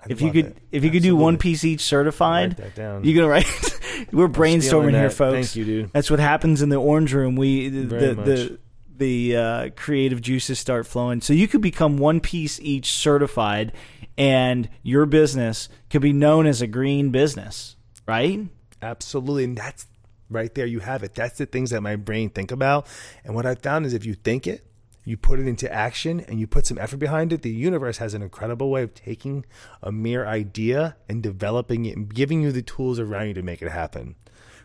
I 0.04 0.12
if 0.12 0.20
you 0.20 0.30
could, 0.32 0.46
it. 0.46 0.56
if 0.70 0.84
you 0.84 0.90
could 0.90 1.02
do 1.02 1.16
one 1.16 1.38
piece 1.38 1.64
each 1.64 1.80
certified, 1.80 2.58
Write 2.58 2.74
that 2.74 2.74
down. 2.74 3.04
you 3.04 3.14
gonna 3.14 3.28
write. 3.28 3.46
We're 4.12 4.28
brainstorming 4.28 4.90
here, 4.92 5.08
that. 5.08 5.12
folks. 5.12 5.48
Thank 5.48 5.56
you, 5.56 5.64
dude. 5.64 5.92
That's 5.92 6.10
what 6.10 6.20
happens 6.20 6.62
in 6.62 6.68
the 6.68 6.76
orange 6.76 7.12
room. 7.14 7.36
We 7.36 7.68
the 7.68 7.82
Very 7.84 8.06
the 8.06 8.14
the, 8.14 8.58
the 8.96 9.36
uh, 9.36 9.70
creative 9.76 10.20
juices 10.20 10.58
start 10.58 10.86
flowing. 10.86 11.20
So 11.20 11.32
you 11.32 11.48
could 11.48 11.62
become 11.62 11.96
one 11.96 12.20
piece 12.20 12.60
each 12.60 12.92
certified, 12.92 13.72
and 14.18 14.68
your 14.82 15.06
business 15.06 15.68
could 15.90 16.02
be 16.02 16.12
known 16.12 16.46
as 16.46 16.60
a 16.62 16.66
green 16.66 17.10
business, 17.10 17.76
right? 18.06 18.40
Absolutely. 18.82 19.44
And 19.44 19.56
that's 19.56 19.86
right 20.28 20.54
there. 20.54 20.66
You 20.66 20.80
have 20.80 21.02
it. 21.02 21.14
That's 21.14 21.38
the 21.38 21.46
things 21.46 21.70
that 21.70 21.80
my 21.80 21.96
brain 21.96 22.30
think 22.30 22.50
about. 22.52 22.86
And 23.24 23.34
what 23.34 23.46
I 23.46 23.54
found 23.54 23.86
is 23.86 23.94
if 23.94 24.04
you 24.04 24.14
think 24.14 24.46
it, 24.46 24.66
you 25.04 25.16
put 25.16 25.38
it 25.38 25.46
into 25.46 25.70
action 25.72 26.20
and 26.20 26.40
you 26.40 26.46
put 26.46 26.66
some 26.66 26.78
effort 26.78 26.98
behind 26.98 27.32
it, 27.32 27.42
the 27.42 27.50
universe 27.50 27.98
has 27.98 28.14
an 28.14 28.22
incredible 28.22 28.70
way 28.70 28.82
of 28.82 28.94
taking 28.94 29.44
a 29.82 29.92
mere 29.92 30.26
idea 30.26 30.96
and 31.08 31.22
developing 31.22 31.84
it 31.84 31.96
and 31.96 32.12
giving 32.12 32.42
you 32.42 32.52
the 32.52 32.62
tools 32.62 32.98
around 32.98 33.28
you 33.28 33.34
to 33.34 33.42
make 33.42 33.60
it 33.60 33.70
happen. 33.70 34.14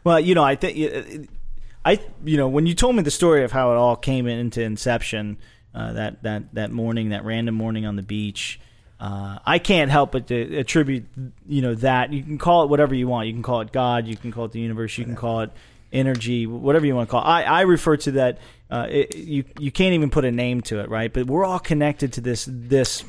Well, 0.04 0.19
you 0.19 0.36
know, 0.36 0.43
I 0.43 0.56
think 0.56 1.30
I, 1.86 1.99
you 2.23 2.38
know, 2.38 2.47
when 2.47 2.65
you 2.65 2.73
told 2.73 2.95
me 2.95 3.04
the 3.04 3.12
story 3.12 3.43
of 3.43 3.52
how 3.52 3.71
it 3.71 3.75
all 3.75 3.95
came 3.95 4.28
into 4.28 4.62
inception, 4.62 5.38
uh, 5.73 5.93
that 5.93 6.23
that 6.23 6.54
that 6.54 6.71
morning, 6.71 7.10
that 7.10 7.23
random 7.25 7.56
morning 7.56 7.86
on 7.86 7.95
the 7.95 8.02
beach, 8.02 8.60
uh, 8.99 9.39
I 9.45 9.60
can't 9.60 9.91
help 9.91 10.12
but 10.12 10.28
to 10.28 10.58
attribute, 10.58 11.06
you 11.47 11.62
know, 11.62 11.75
that 11.75 12.12
you 12.12 12.23
can 12.23 12.38
call 12.38 12.63
it 12.63 12.69
whatever 12.69 12.95
you 12.95 13.08
want. 13.08 13.28
You 13.28 13.34
can 13.34 13.43
call 13.43 13.62
it 13.62 13.71
God, 13.71 14.08
you 14.08 14.17
can 14.17 14.32
call 14.32 14.45
it 14.45 14.52
the 14.52 14.60
universe, 14.60 14.97
you 14.97 15.06
can 15.06 15.15
call 15.15 15.41
it 15.41 15.52
energy, 15.91 16.45
whatever 16.47 16.86
you 16.86 16.95
want 16.95 17.10
to 17.10 17.12
call 17.12 17.21
it. 17.21 17.28
I, 17.28 17.43
I 17.43 17.62
refer 17.62 17.97
to 17.97 18.12
that. 18.12 18.39
Uh, 18.70 18.88
it, 18.90 19.16
you 19.16 19.44
you 19.58 19.72
can't 19.72 19.94
even 19.94 20.10
put 20.10 20.26
a 20.26 20.32
name 20.32 20.62
to 20.62 20.80
it, 20.80 20.90
right? 20.90 21.12
But 21.12 21.26
we're 21.26 21.46
all 21.46 21.60
connected 21.60 22.14
to 22.14 22.22
this 22.22 22.48
this 22.50 23.04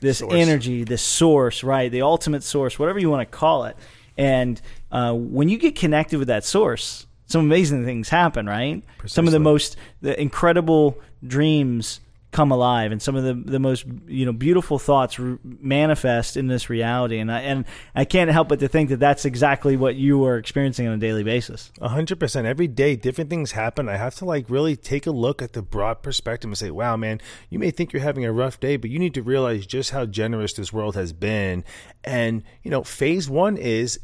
this 0.00 0.18
Source. 0.18 0.34
energy, 0.34 0.84
this 0.84 1.02
source, 1.02 1.64
right? 1.64 1.90
The 1.90 2.02
ultimate 2.02 2.42
source, 2.42 2.78
whatever 2.78 2.98
you 2.98 3.10
want 3.10 3.30
to 3.30 3.38
call 3.38 3.64
it. 3.64 3.76
And 4.16 4.60
uh, 4.92 5.12
when 5.14 5.48
you 5.48 5.58
get 5.58 5.74
connected 5.74 6.18
with 6.18 6.28
that 6.28 6.44
source, 6.44 7.06
some 7.26 7.40
amazing 7.42 7.84
things 7.84 8.08
happen, 8.08 8.46
right? 8.46 8.82
Some 9.06 9.26
of 9.26 9.32
the 9.32 9.40
most 9.40 9.76
the 10.02 10.20
incredible 10.20 10.98
dreams 11.26 12.00
come 12.30 12.50
alive, 12.50 12.92
and 12.92 13.00
some 13.00 13.16
of 13.16 13.24
the 13.24 13.34
the 13.34 13.58
most 13.58 13.86
you 14.06 14.26
know 14.26 14.32
beautiful 14.32 14.78
thoughts 14.78 15.18
r- 15.18 15.38
manifest 15.42 16.36
in 16.36 16.46
this 16.46 16.68
reality. 16.68 17.18
And 17.18 17.32
I 17.32 17.40
and 17.40 17.64
I 17.94 18.04
can't 18.04 18.30
help 18.30 18.48
but 18.48 18.60
to 18.60 18.68
think 18.68 18.90
that 18.90 19.00
that's 19.00 19.24
exactly 19.24 19.76
what 19.76 19.94
you 19.94 20.24
are 20.26 20.36
experiencing 20.36 20.86
on 20.86 20.94
a 20.94 20.98
daily 20.98 21.24
basis. 21.24 21.72
A 21.80 21.88
hundred 21.88 22.20
percent. 22.20 22.46
Every 22.46 22.68
day, 22.68 22.96
different 22.96 23.30
things 23.30 23.52
happen. 23.52 23.88
I 23.88 23.96
have 23.96 24.14
to 24.16 24.24
like 24.24 24.50
really 24.50 24.76
take 24.76 25.06
a 25.06 25.10
look 25.10 25.40
at 25.40 25.54
the 25.54 25.62
broad 25.62 26.02
perspective 26.02 26.48
and 26.48 26.58
say, 26.58 26.70
"Wow, 26.70 26.96
man, 26.96 27.20
you 27.48 27.58
may 27.58 27.70
think 27.70 27.92
you're 27.92 28.02
having 28.02 28.24
a 28.24 28.32
rough 28.32 28.60
day, 28.60 28.76
but 28.76 28.90
you 28.90 28.98
need 28.98 29.14
to 29.14 29.22
realize 29.22 29.66
just 29.66 29.90
how 29.90 30.04
generous 30.04 30.52
this 30.52 30.72
world 30.72 30.96
has 30.96 31.12
been." 31.12 31.64
And 32.04 32.42
you 32.62 32.70
know, 32.70 32.84
phase 32.84 33.28
one 33.28 33.56
is 33.56 33.98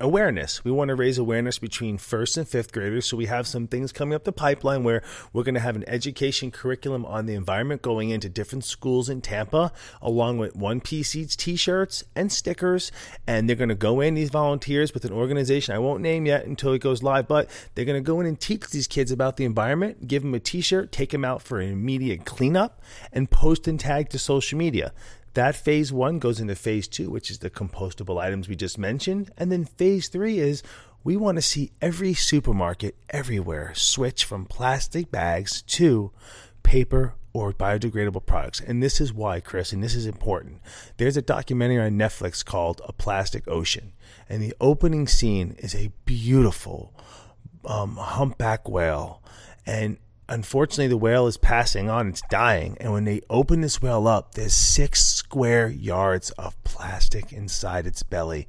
awareness. 0.00 0.64
We 0.64 0.70
want 0.70 0.88
to 0.88 0.94
raise 0.94 1.18
awareness 1.18 1.58
between 1.58 1.98
first 1.98 2.36
and 2.38 2.48
fifth 2.48 2.72
graders. 2.72 3.06
So 3.06 3.16
we 3.16 3.26
have 3.26 3.46
some 3.46 3.66
things 3.66 3.92
coming 3.92 4.14
up 4.14 4.24
the 4.24 4.32
pipeline 4.32 4.84
where 4.84 5.02
we're 5.32 5.42
going 5.42 5.54
to 5.54 5.60
have 5.60 5.76
an 5.76 5.84
education 5.86 6.50
curriculum 6.50 7.04
on 7.04 7.26
the 7.26 7.34
environment 7.34 7.57
going 7.82 8.10
into 8.10 8.28
different 8.28 8.64
schools 8.64 9.08
in 9.08 9.20
Tampa, 9.20 9.72
along 10.00 10.38
with 10.38 10.54
one 10.54 10.80
piece 10.80 11.16
each 11.16 11.36
T-shirts 11.36 12.04
and 12.14 12.30
stickers. 12.30 12.92
And 13.26 13.48
they're 13.48 13.56
going 13.56 13.68
to 13.68 13.74
go 13.74 14.00
in 14.00 14.14
these 14.14 14.30
volunteers 14.30 14.94
with 14.94 15.04
an 15.04 15.12
organization 15.12 15.74
I 15.74 15.78
won't 15.78 16.02
name 16.02 16.26
yet 16.26 16.46
until 16.46 16.72
it 16.72 16.80
goes 16.80 17.02
live, 17.02 17.28
but 17.28 17.50
they're 17.74 17.84
going 17.84 18.02
to 18.02 18.06
go 18.06 18.20
in 18.20 18.26
and 18.26 18.38
teach 18.38 18.68
these 18.70 18.86
kids 18.86 19.10
about 19.10 19.36
the 19.36 19.44
environment, 19.44 20.06
give 20.06 20.22
them 20.22 20.34
a 20.34 20.40
T-shirt, 20.40 20.92
take 20.92 21.10
them 21.10 21.24
out 21.24 21.42
for 21.42 21.60
an 21.60 21.72
immediate 21.72 22.24
cleanup, 22.24 22.82
and 23.12 23.30
post 23.30 23.66
and 23.66 23.80
tag 23.80 24.08
to 24.10 24.18
social 24.18 24.58
media. 24.58 24.92
That 25.34 25.54
phase 25.54 25.92
one 25.92 26.18
goes 26.18 26.40
into 26.40 26.56
phase 26.56 26.88
two, 26.88 27.10
which 27.10 27.30
is 27.30 27.38
the 27.38 27.50
compostable 27.50 28.20
items 28.20 28.48
we 28.48 28.56
just 28.56 28.78
mentioned. 28.78 29.30
And 29.36 29.52
then 29.52 29.64
phase 29.64 30.08
three 30.08 30.38
is 30.38 30.62
we 31.04 31.16
want 31.16 31.36
to 31.36 31.42
see 31.42 31.70
every 31.80 32.12
supermarket 32.12 32.96
everywhere 33.10 33.72
switch 33.74 34.24
from 34.24 34.46
plastic 34.46 35.10
bags 35.10 35.62
to 35.62 36.10
paper 36.62 37.14
or 37.38 37.52
biodegradable 37.52 38.26
products. 38.26 38.60
And 38.60 38.82
this 38.82 39.00
is 39.00 39.12
why, 39.12 39.40
Chris, 39.40 39.72
and 39.72 39.82
this 39.82 39.94
is 39.94 40.06
important. 40.06 40.60
There's 40.96 41.16
a 41.16 41.22
documentary 41.22 41.84
on 41.84 41.92
Netflix 41.92 42.44
called 42.44 42.80
A 42.86 42.92
Plastic 42.92 43.46
Ocean. 43.48 43.92
And 44.28 44.42
the 44.42 44.54
opening 44.60 45.06
scene 45.06 45.54
is 45.58 45.74
a 45.74 45.92
beautiful 46.04 46.92
um, 47.64 47.96
humpback 47.96 48.68
whale. 48.68 49.22
And 49.66 49.98
unfortunately, 50.28 50.88
the 50.88 50.96
whale 50.96 51.26
is 51.26 51.36
passing 51.36 51.88
on. 51.88 52.08
It's 52.08 52.22
dying. 52.30 52.76
And 52.80 52.92
when 52.92 53.04
they 53.04 53.22
open 53.30 53.60
this 53.60 53.80
whale 53.80 54.06
up, 54.06 54.34
there's 54.34 54.54
six 54.54 55.04
square 55.04 55.68
yards 55.68 56.30
of 56.32 56.62
plastic 56.64 57.32
inside 57.32 57.86
its 57.86 58.02
belly. 58.02 58.48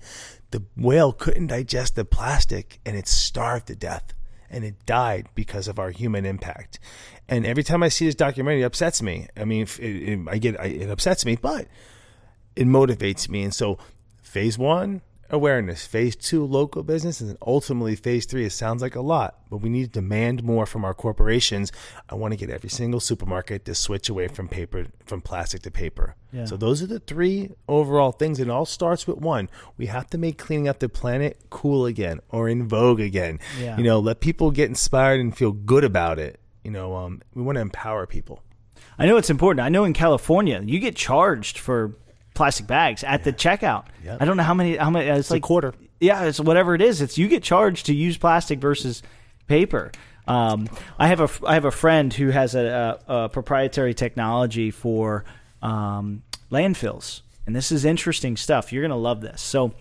The 0.52 0.64
whale 0.76 1.14
couldn't 1.14 1.48
digest 1.48 1.96
the 1.96 2.06
plastic 2.06 2.80
and 2.86 2.98
it 2.98 3.08
starved 3.08 3.68
to 3.68 3.76
death. 3.76 4.14
And 4.50 4.64
it 4.64 4.86
died 4.86 5.28
because 5.36 5.68
of 5.68 5.78
our 5.80 5.92
human 5.92 6.26
impact. 6.26 6.80
And 7.28 7.46
every 7.46 7.64
time 7.64 7.84
I 7.84 7.90
see 7.90 8.06
this 8.06 8.16
documentary, 8.16 8.62
it 8.62 8.66
upsets 8.66 9.02
me. 9.02 9.28
I 9.38 9.46
mean, 9.46 9.64
it, 9.64 9.80
it, 9.80 10.20
I 10.28 10.38
get 10.38 10.56
it 10.66 10.90
upsets 10.90 11.26
me, 11.26 11.36
but 11.36 11.68
it 12.56 12.66
motivates 12.66 13.30
me. 13.30 13.44
And 13.44 13.54
so, 13.54 13.78
phase 14.22 14.58
one, 14.58 15.02
awareness. 15.30 15.86
Phase 15.86 16.16
two, 16.16 16.46
local 16.46 16.84
business. 16.84 17.22
And 17.22 17.30
then 17.30 17.38
ultimately, 17.46 17.96
phase 17.96 18.26
three, 18.26 18.46
it 18.46 18.52
sounds 18.52 18.82
like 18.82 18.96
a 18.96 19.02
lot, 19.02 19.40
but 19.50 19.58
we 19.58 19.70
need 19.70 19.86
to 19.86 20.00
demand 20.00 20.44
more 20.44 20.66
from 20.66 20.84
our 20.84 20.94
corporations. 20.94 21.72
I 22.10 22.16
want 22.16 22.32
to 22.32 22.38
get 22.38 22.50
every 22.50 22.70
single 22.70 23.00
supermarket 23.00 23.66
to 23.66 23.76
switch 23.76 24.10
away 24.10 24.28
from 24.28 24.48
paper, 24.48 24.88
from 25.06 25.22
plastic 25.22 25.62
to 25.64 25.72
paper. 25.72 26.16
Yeah. 26.32 26.46
So, 26.46 26.58
those 26.58 26.82
are 26.84 26.88
the 26.88 27.00
three 27.00 27.52
overall 27.68 28.12
things. 28.12 28.40
It 28.40 28.50
all 28.50 28.66
starts 28.66 29.08
with 29.08 29.18
one. 29.18 29.50
We 29.78 29.88
have 29.88 30.10
to 30.12 30.18
make 30.18 30.38
cleaning 30.38 30.68
up 30.68 30.80
the 30.80 30.90
planet 30.90 31.40
cool 31.50 31.86
again 31.86 32.20
or 32.30 32.50
in 32.50 32.68
vogue 32.68 33.00
again. 33.00 33.40
Yeah. 33.60 33.78
You 33.78 33.84
know, 33.84 34.00
let 34.00 34.20
people 34.20 34.52
get 34.52 34.70
inspired 34.70 35.20
and 35.20 35.36
feel 35.36 35.52
good 35.52 35.84
about 35.84 36.20
it. 36.20 36.40
You 36.64 36.72
know, 36.72 36.96
um, 36.96 37.22
we 37.34 37.42
want 37.42 37.56
to 37.56 37.62
empower 37.62 38.06
people. 38.06 38.44
I 38.98 39.06
know 39.06 39.16
it's 39.16 39.30
important. 39.30 39.66
I 39.66 39.70
know 39.70 39.86
in 39.86 39.94
California 39.94 40.62
you 40.64 40.80
get 40.80 40.96
charged 40.96 41.58
for 41.58 41.96
plastic 42.40 42.68
bags 42.68 43.04
at 43.04 43.26
the 43.26 43.34
checkout. 43.34 43.84
Yep. 44.02 44.22
I 44.22 44.26
don't 44.26 44.38
know 44.38 44.44
how 44.44 44.54
many. 44.54 44.78
How 44.78 44.90
many? 44.90 45.08
It's, 45.10 45.30
a 45.30 45.34
like 45.34 45.44
quarter. 45.44 45.74
Yeah, 46.00 46.24
it's 46.24 46.40
whatever 46.40 46.74
it 46.74 46.82
is. 46.82 47.02
It's 47.02 47.18
you 47.18 47.28
get 47.28 47.44
charged 47.44 47.88
to 47.88 47.94
use 47.94 48.18
plastic 48.18 48.60
versus 48.60 49.04
paper. 49.48 49.92
Um, 50.26 50.70
I 50.98 51.08
have 51.08 51.20
a 51.20 51.30
I 51.46 51.56
have 51.56 51.66
a 51.66 51.72
friend 51.72 52.14
who 52.14 52.30
has 52.30 52.56
a, 52.56 52.98
a, 53.10 53.24
a 53.26 53.30
proprietary 53.30 53.94
technology 53.94 54.72
for 54.72 55.26
um, 55.62 56.24
landfills, 56.50 57.24
and 57.46 57.54
this 57.54 57.74
is 57.74 57.84
interesting 57.84 58.38
stuff. 58.38 58.72
You're 58.72 58.84
gonna 58.84 58.96
love 58.96 59.20
this. 59.20 59.42
So 59.42 59.74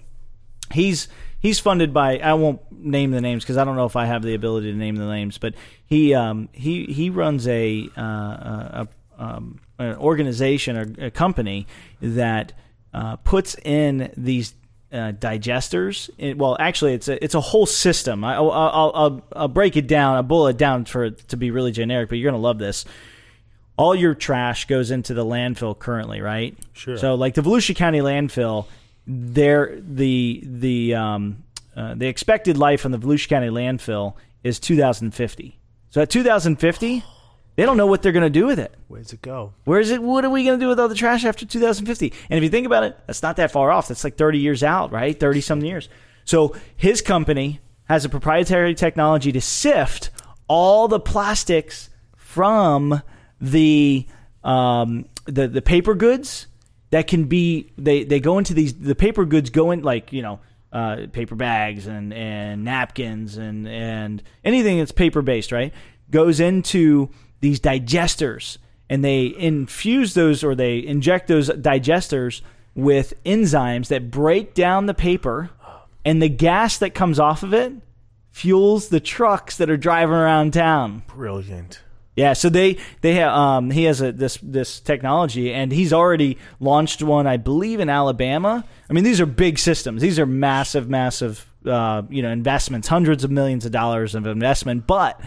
he's 0.72 1.06
he's 1.38 1.60
funded 1.60 1.94
by 1.94 2.18
I 2.18 2.34
won't 2.34 2.60
name 2.72 3.12
the 3.12 3.20
names 3.20 3.44
because 3.44 3.56
I 3.56 3.62
don't 3.62 3.76
know 3.76 3.86
if 3.86 3.94
I 3.94 4.06
have 4.06 4.22
the 4.22 4.34
ability 4.34 4.72
to 4.72 4.76
name 4.76 4.96
the 4.96 5.06
names, 5.06 5.38
but 5.38 5.54
he 5.86 6.12
um, 6.12 6.48
he 6.50 6.86
he 6.86 7.08
runs 7.08 7.46
a 7.46 7.88
uh, 7.96 8.02
a, 8.02 8.88
um, 9.16 9.60
an 9.78 9.96
organization 9.96 10.76
or 10.76 11.06
a 11.06 11.10
company 11.10 11.66
that 12.00 12.52
uh, 12.92 13.16
puts 13.16 13.56
in 13.64 14.12
these 14.16 14.54
uh, 14.92 15.12
digesters. 15.12 16.10
It, 16.18 16.38
well, 16.38 16.56
actually, 16.58 16.94
it's 16.94 17.08
a 17.08 17.22
it's 17.22 17.34
a 17.34 17.40
whole 17.40 17.66
system. 17.66 18.24
I, 18.24 18.40
will 18.40 18.52
I'll, 18.52 18.92
I'll 18.94 19.22
I'll 19.34 19.48
break 19.48 19.76
it 19.76 19.86
down. 19.86 20.16
I'll 20.16 20.22
boil 20.22 20.46
it 20.48 20.56
down 20.56 20.84
for 20.84 21.04
it 21.04 21.28
to 21.28 21.36
be 21.36 21.50
really 21.50 21.72
generic, 21.72 22.08
but 22.08 22.16
you're 22.18 22.30
gonna 22.30 22.42
love 22.42 22.58
this. 22.58 22.84
All 23.76 23.94
your 23.94 24.14
trash 24.14 24.64
goes 24.66 24.90
into 24.90 25.14
the 25.14 25.24
landfill 25.24 25.78
currently, 25.78 26.20
right? 26.20 26.58
Sure. 26.72 26.96
So, 26.96 27.14
like 27.14 27.34
the 27.34 27.42
Volusia 27.42 27.76
County 27.76 28.00
landfill, 28.00 28.66
there 29.06 29.78
the 29.80 30.42
the 30.44 30.94
um, 30.94 31.44
uh, 31.76 31.94
the 31.94 32.06
expected 32.06 32.56
life 32.56 32.84
on 32.84 32.90
the 32.90 32.98
Volusia 32.98 33.28
County 33.28 33.48
landfill 33.48 34.14
is 34.42 34.58
2050. 34.58 35.58
So 35.90 36.02
at 36.02 36.10
2050, 36.10 37.02
they 37.58 37.66
don't 37.66 37.76
know 37.76 37.88
what 37.88 38.02
they're 38.02 38.12
going 38.12 38.22
to 38.22 38.30
do 38.30 38.46
with 38.46 38.60
it. 38.60 38.72
Where's 38.86 39.12
it 39.12 39.20
go? 39.20 39.52
Where 39.64 39.80
is 39.80 39.90
it? 39.90 40.00
What 40.00 40.24
are 40.24 40.30
we 40.30 40.44
going 40.44 40.60
to 40.60 40.64
do 40.64 40.68
with 40.68 40.78
all 40.78 40.86
the 40.86 40.94
trash 40.94 41.24
after 41.24 41.44
2050? 41.44 42.12
And 42.30 42.38
if 42.38 42.44
you 42.44 42.50
think 42.50 42.66
about 42.66 42.84
it, 42.84 42.96
that's 43.08 43.20
not 43.20 43.34
that 43.34 43.50
far 43.50 43.72
off. 43.72 43.88
That's 43.88 44.04
like 44.04 44.16
30 44.16 44.38
years 44.38 44.62
out, 44.62 44.92
right? 44.92 45.18
30 45.18 45.40
some 45.40 45.64
years. 45.64 45.88
So 46.24 46.54
his 46.76 47.02
company 47.02 47.58
has 47.88 48.04
a 48.04 48.08
proprietary 48.08 48.76
technology 48.76 49.32
to 49.32 49.40
sift 49.40 50.10
all 50.46 50.86
the 50.86 51.00
plastics 51.00 51.90
from 52.16 53.02
the 53.40 54.06
um, 54.44 55.06
the 55.24 55.48
the 55.48 55.60
paper 55.60 55.96
goods 55.96 56.46
that 56.90 57.08
can 57.08 57.24
be 57.24 57.72
they 57.76 58.04
they 58.04 58.20
go 58.20 58.38
into 58.38 58.54
these 58.54 58.72
the 58.72 58.94
paper 58.94 59.24
goods 59.24 59.50
go 59.50 59.72
in 59.72 59.82
like 59.82 60.12
you 60.12 60.22
know 60.22 60.38
uh, 60.72 61.08
paper 61.10 61.34
bags 61.34 61.88
and 61.88 62.14
and 62.14 62.64
napkins 62.64 63.36
and 63.36 63.66
and 63.66 64.22
anything 64.44 64.78
that's 64.78 64.92
paper 64.92 65.22
based 65.22 65.50
right 65.50 65.74
goes 66.08 66.38
into 66.38 67.10
these 67.40 67.60
digesters 67.60 68.58
and 68.90 69.04
they 69.04 69.34
infuse 69.36 70.14
those 70.14 70.42
or 70.42 70.54
they 70.54 70.78
inject 70.78 71.28
those 71.28 71.48
digesters 71.50 72.40
with 72.74 73.12
enzymes 73.24 73.88
that 73.88 74.10
break 74.10 74.54
down 74.54 74.86
the 74.86 74.94
paper 74.94 75.50
and 76.04 76.22
the 76.22 76.28
gas 76.28 76.78
that 76.78 76.94
comes 76.94 77.18
off 77.18 77.42
of 77.42 77.52
it 77.52 77.72
fuels 78.30 78.88
the 78.88 79.00
trucks 79.00 79.56
that 79.56 79.68
are 79.68 79.76
driving 79.76 80.14
around 80.14 80.52
town 80.52 81.02
Brilliant. 81.08 81.82
yeah, 82.14 82.32
so 82.34 82.48
they 82.48 82.78
they 83.00 83.14
have 83.14 83.32
um 83.32 83.70
he 83.70 83.84
has 83.84 84.00
a 84.00 84.12
this 84.12 84.38
this 84.42 84.80
technology 84.80 85.52
and 85.52 85.72
he's 85.72 85.92
already 85.92 86.38
launched 86.60 87.02
one 87.02 87.26
I 87.26 87.36
believe 87.36 87.80
in 87.80 87.88
Alabama. 87.88 88.64
I 88.88 88.92
mean 88.92 89.04
these 89.04 89.20
are 89.20 89.26
big 89.26 89.58
systems. 89.58 90.00
These 90.02 90.18
are 90.18 90.26
massive 90.26 90.88
massive 90.88 91.44
uh 91.66 92.02
you 92.08 92.22
know 92.22 92.30
investments, 92.30 92.86
hundreds 92.86 93.24
of 93.24 93.30
millions 93.32 93.66
of 93.66 93.72
dollars 93.72 94.14
of 94.14 94.26
investment, 94.26 94.86
but 94.86 95.20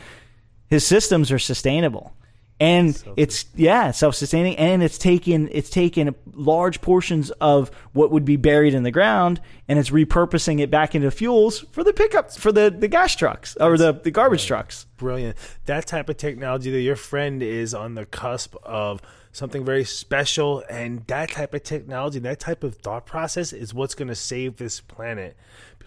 his 0.72 0.88
systems 0.88 1.32
are 1.32 1.38
sustainable. 1.38 2.14
And 2.62 3.04
it's 3.18 3.46
yeah, 3.56 3.90
self-sustaining 3.90 4.56
and 4.56 4.84
it's 4.84 5.00
taken 5.00 5.50
it's 5.52 5.72
taken 5.72 6.14
large 6.32 6.80
portions 6.80 7.32
of 7.42 7.72
what 7.94 8.12
would 8.12 8.24
be 8.24 8.36
buried 8.36 8.76
in 8.76 8.84
the 8.84 8.92
ground 8.92 9.42
and 9.68 9.80
it's 9.80 9.90
repurposing 9.90 10.60
it 10.60 10.70
back 10.70 10.94
into 10.94 11.10
fuels 11.10 11.66
for 11.72 11.84
the 11.84 11.92
pickups 11.92 12.38
for 12.38 12.52
the 12.52 12.70
the 12.70 12.88
gas 12.88 13.16
trucks 13.16 13.58
or 13.60 13.80
the 13.80 13.94
the 13.94 14.12
garbage 14.12 14.46
trucks. 14.46 14.86
Brilliant. 14.98 15.38
That 15.66 15.88
type 15.88 16.08
of 16.08 16.18
technology 16.18 16.70
that 16.70 16.82
your 16.82 16.96
friend 16.96 17.42
is 17.42 17.74
on 17.74 17.96
the 17.96 18.06
cusp 18.06 18.56
of 18.62 19.02
something 19.32 19.66
very 19.66 19.84
special 19.84 20.64
and 20.70 21.08
that 21.08 21.32
type 21.32 21.56
of 21.56 21.64
technology, 21.64 22.20
that 22.20 22.40
type 22.40 22.64
of 22.64 22.76
thought 22.76 23.08
process 23.08 23.54
is 23.54 23.74
what's 23.74 23.96
going 23.96 24.10
to 24.10 24.16
save 24.16 24.58
this 24.58 24.82
planet 24.82 25.36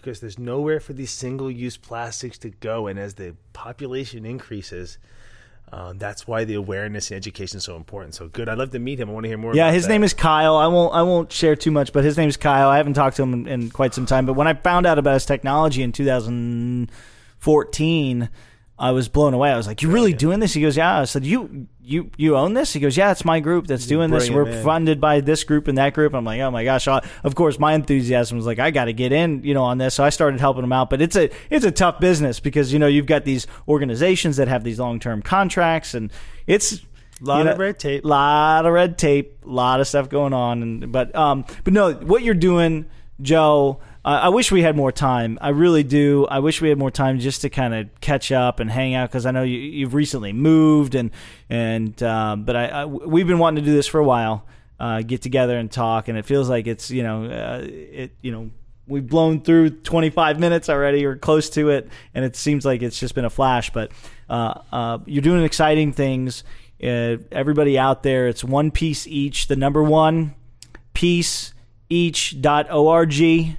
because 0.05 0.19
there's 0.19 0.37
nowhere 0.37 0.79
for 0.79 0.93
these 0.93 1.09
single-use 1.09 1.77
plastics 1.77 2.37
to 2.37 2.51
go 2.51 2.85
and 2.85 2.99
as 2.99 3.15
the 3.15 3.35
population 3.53 4.23
increases 4.23 4.99
um, 5.73 5.97
that's 5.97 6.27
why 6.27 6.45
the 6.45 6.53
awareness 6.53 7.09
and 7.09 7.17
education 7.17 7.57
is 7.57 7.63
so 7.63 7.75
important. 7.75 8.13
So 8.13 8.27
good. 8.27 8.47
I'd 8.47 8.59
love 8.59 8.69
to 8.69 8.79
meet 8.79 8.99
him. 8.99 9.09
I 9.09 9.13
want 9.13 9.23
to 9.23 9.29
hear 9.29 9.37
more. 9.39 9.55
Yeah, 9.55 9.71
his 9.71 9.85
that. 9.85 9.89
name 9.89 10.03
is 10.03 10.13
Kyle. 10.13 10.57
I 10.57 10.67
won't 10.67 10.93
I 10.93 11.01
won't 11.01 11.31
share 11.31 11.55
too 11.55 11.71
much, 11.71 11.91
but 11.91 12.03
his 12.03 12.19
name 12.19 12.29
is 12.29 12.37
Kyle. 12.37 12.69
I 12.69 12.77
haven't 12.77 12.93
talked 12.93 13.17
to 13.17 13.23
him 13.23 13.33
in, 13.33 13.47
in 13.47 13.71
quite 13.71 13.95
some 13.95 14.05
time. 14.05 14.27
But 14.27 14.33
when 14.33 14.47
I 14.47 14.53
found 14.53 14.85
out 14.85 14.99
about 14.99 15.15
his 15.15 15.25
technology 15.25 15.81
in 15.81 15.91
2014, 15.91 18.29
I 18.77 18.91
was 18.91 19.07
blown 19.07 19.33
away. 19.33 19.51
I 19.51 19.57
was 19.57 19.67
like, 19.67 19.81
"You 19.81 19.89
really 19.89 20.11
doing 20.13 20.39
this?" 20.41 20.53
He 20.53 20.61
goes, 20.61 20.75
"Yeah." 20.75 20.99
I 20.99 21.05
said, 21.05 21.25
"You 21.25 21.67
you 21.81 22.11
you 22.17 22.35
own 22.35 22.55
this?" 22.55 22.73
He 22.73 22.81
goes, 22.81 22.97
"Yeah, 22.97 23.11
it's 23.11 23.23
my 23.23 23.39
group 23.39 23.67
that's 23.67 23.87
doing 23.87 24.09
this. 24.11 24.29
We're 24.29 24.43
man. 24.45 24.63
funded 24.65 24.99
by 24.99 25.21
this 25.21 25.45
group 25.45 25.69
and 25.69 25.77
that 25.77 25.93
group." 25.93 26.13
I'm 26.13 26.25
like, 26.25 26.41
"Oh 26.41 26.51
my 26.51 26.65
gosh!" 26.65 26.85
I- 26.87 27.01
Of 27.23 27.35
course, 27.35 27.57
my 27.57 27.73
enthusiasm 27.73 28.35
was 28.35 28.45
like, 28.45 28.59
"I 28.59 28.71
got 28.71 28.85
to 28.85 28.93
get 28.93 29.13
in," 29.13 29.43
you 29.45 29.53
know, 29.53 29.63
on 29.63 29.77
this. 29.77 29.93
So 29.93 30.03
I 30.03 30.09
started 30.09 30.41
helping 30.41 30.63
him 30.65 30.73
out. 30.73 30.89
But 30.89 31.01
it's 31.01 31.15
a 31.15 31.29
it's 31.49 31.63
a 31.63 31.71
tough 31.71 32.01
business 32.01 32.41
because 32.41 32.73
you 32.73 32.79
know 32.79 32.87
you've 32.87 33.05
got 33.05 33.23
these 33.23 33.47
organizations 33.67 34.35
that 34.37 34.49
have 34.49 34.65
these 34.65 34.77
long 34.79 34.99
term 34.99 35.21
contracts, 35.21 35.93
and 35.93 36.11
it's 36.45 36.81
Lot 37.21 37.45
you 37.45 37.51
of 37.51 37.57
red 37.57 37.79
tape. 37.79 38.03
lot 38.03 38.65
of 38.65 38.73
red 38.73 38.97
tape, 38.97 39.37
a 39.45 39.49
lot 39.49 39.79
of 39.79 39.87
stuff 39.87 40.09
going 40.09 40.33
on. 40.33 40.61
And 40.61 40.91
but 40.91 41.15
um, 41.15 41.45
but 41.63 41.71
no, 41.71 41.93
what 41.93 42.23
you're 42.23 42.33
doing, 42.33 42.87
Joe. 43.21 43.79
I 44.05 44.29
wish 44.29 44.51
we 44.51 44.61
had 44.61 44.77
more 44.77 44.91
time. 44.91 45.39
I 45.41 45.49
really 45.49 45.81
do. 45.81 46.27
I 46.27 46.37
wish 46.37 46.61
we 46.61 46.69
had 46.69 46.77
more 46.77 46.91
time 46.91 47.19
just 47.19 47.41
to 47.41 47.49
kind 47.49 47.73
of 47.73 47.89
catch 48.01 48.31
up 48.31 48.59
and 48.59 48.69
hang 48.69 48.93
out 48.93 49.09
because 49.09 49.25
I 49.25 49.31
know 49.31 49.41
you, 49.41 49.57
you've 49.57 49.95
recently 49.95 50.31
moved 50.31 50.93
and 50.93 51.09
and 51.49 52.03
uh, 52.03 52.35
but 52.37 52.55
I, 52.55 52.67
I 52.67 52.85
we've 52.85 53.25
been 53.25 53.39
wanting 53.39 53.63
to 53.63 53.69
do 53.69 53.75
this 53.75 53.87
for 53.87 53.99
a 53.99 54.05
while. 54.05 54.45
Uh, 54.79 55.01
get 55.01 55.23
together 55.23 55.57
and 55.57 55.71
talk, 55.71 56.07
and 56.07 56.19
it 56.19 56.25
feels 56.25 56.49
like 56.49 56.67
it's 56.67 56.91
you 56.91 57.01
know 57.01 57.25
uh, 57.25 57.61
it 57.63 58.11
you 58.21 58.31
know 58.31 58.51
we've 58.87 59.07
blown 59.07 59.41
through 59.41 59.71
25 59.71 60.39
minutes 60.39 60.69
already 60.69 61.03
or 61.03 61.15
close 61.15 61.49
to 61.49 61.69
it 61.69 61.89
and 62.13 62.23
it 62.23 62.35
seems 62.35 62.65
like 62.65 62.83
it's 62.83 62.99
just 62.99 63.15
been 63.15 63.25
a 63.25 63.31
flash 63.31 63.71
but 63.71 63.91
uh, 64.29 64.61
uh, 64.71 64.99
you're 65.07 65.23
doing 65.23 65.43
exciting 65.43 65.91
things 65.91 66.43
everybody 66.79 67.79
out 67.79 68.03
there 68.03 68.27
it's 68.27 68.43
one 68.43 68.69
piece 68.69 69.07
each 69.07 69.47
the 69.47 69.55
number 69.55 69.81
one 69.81 70.35
pieceeach.org 70.93 73.57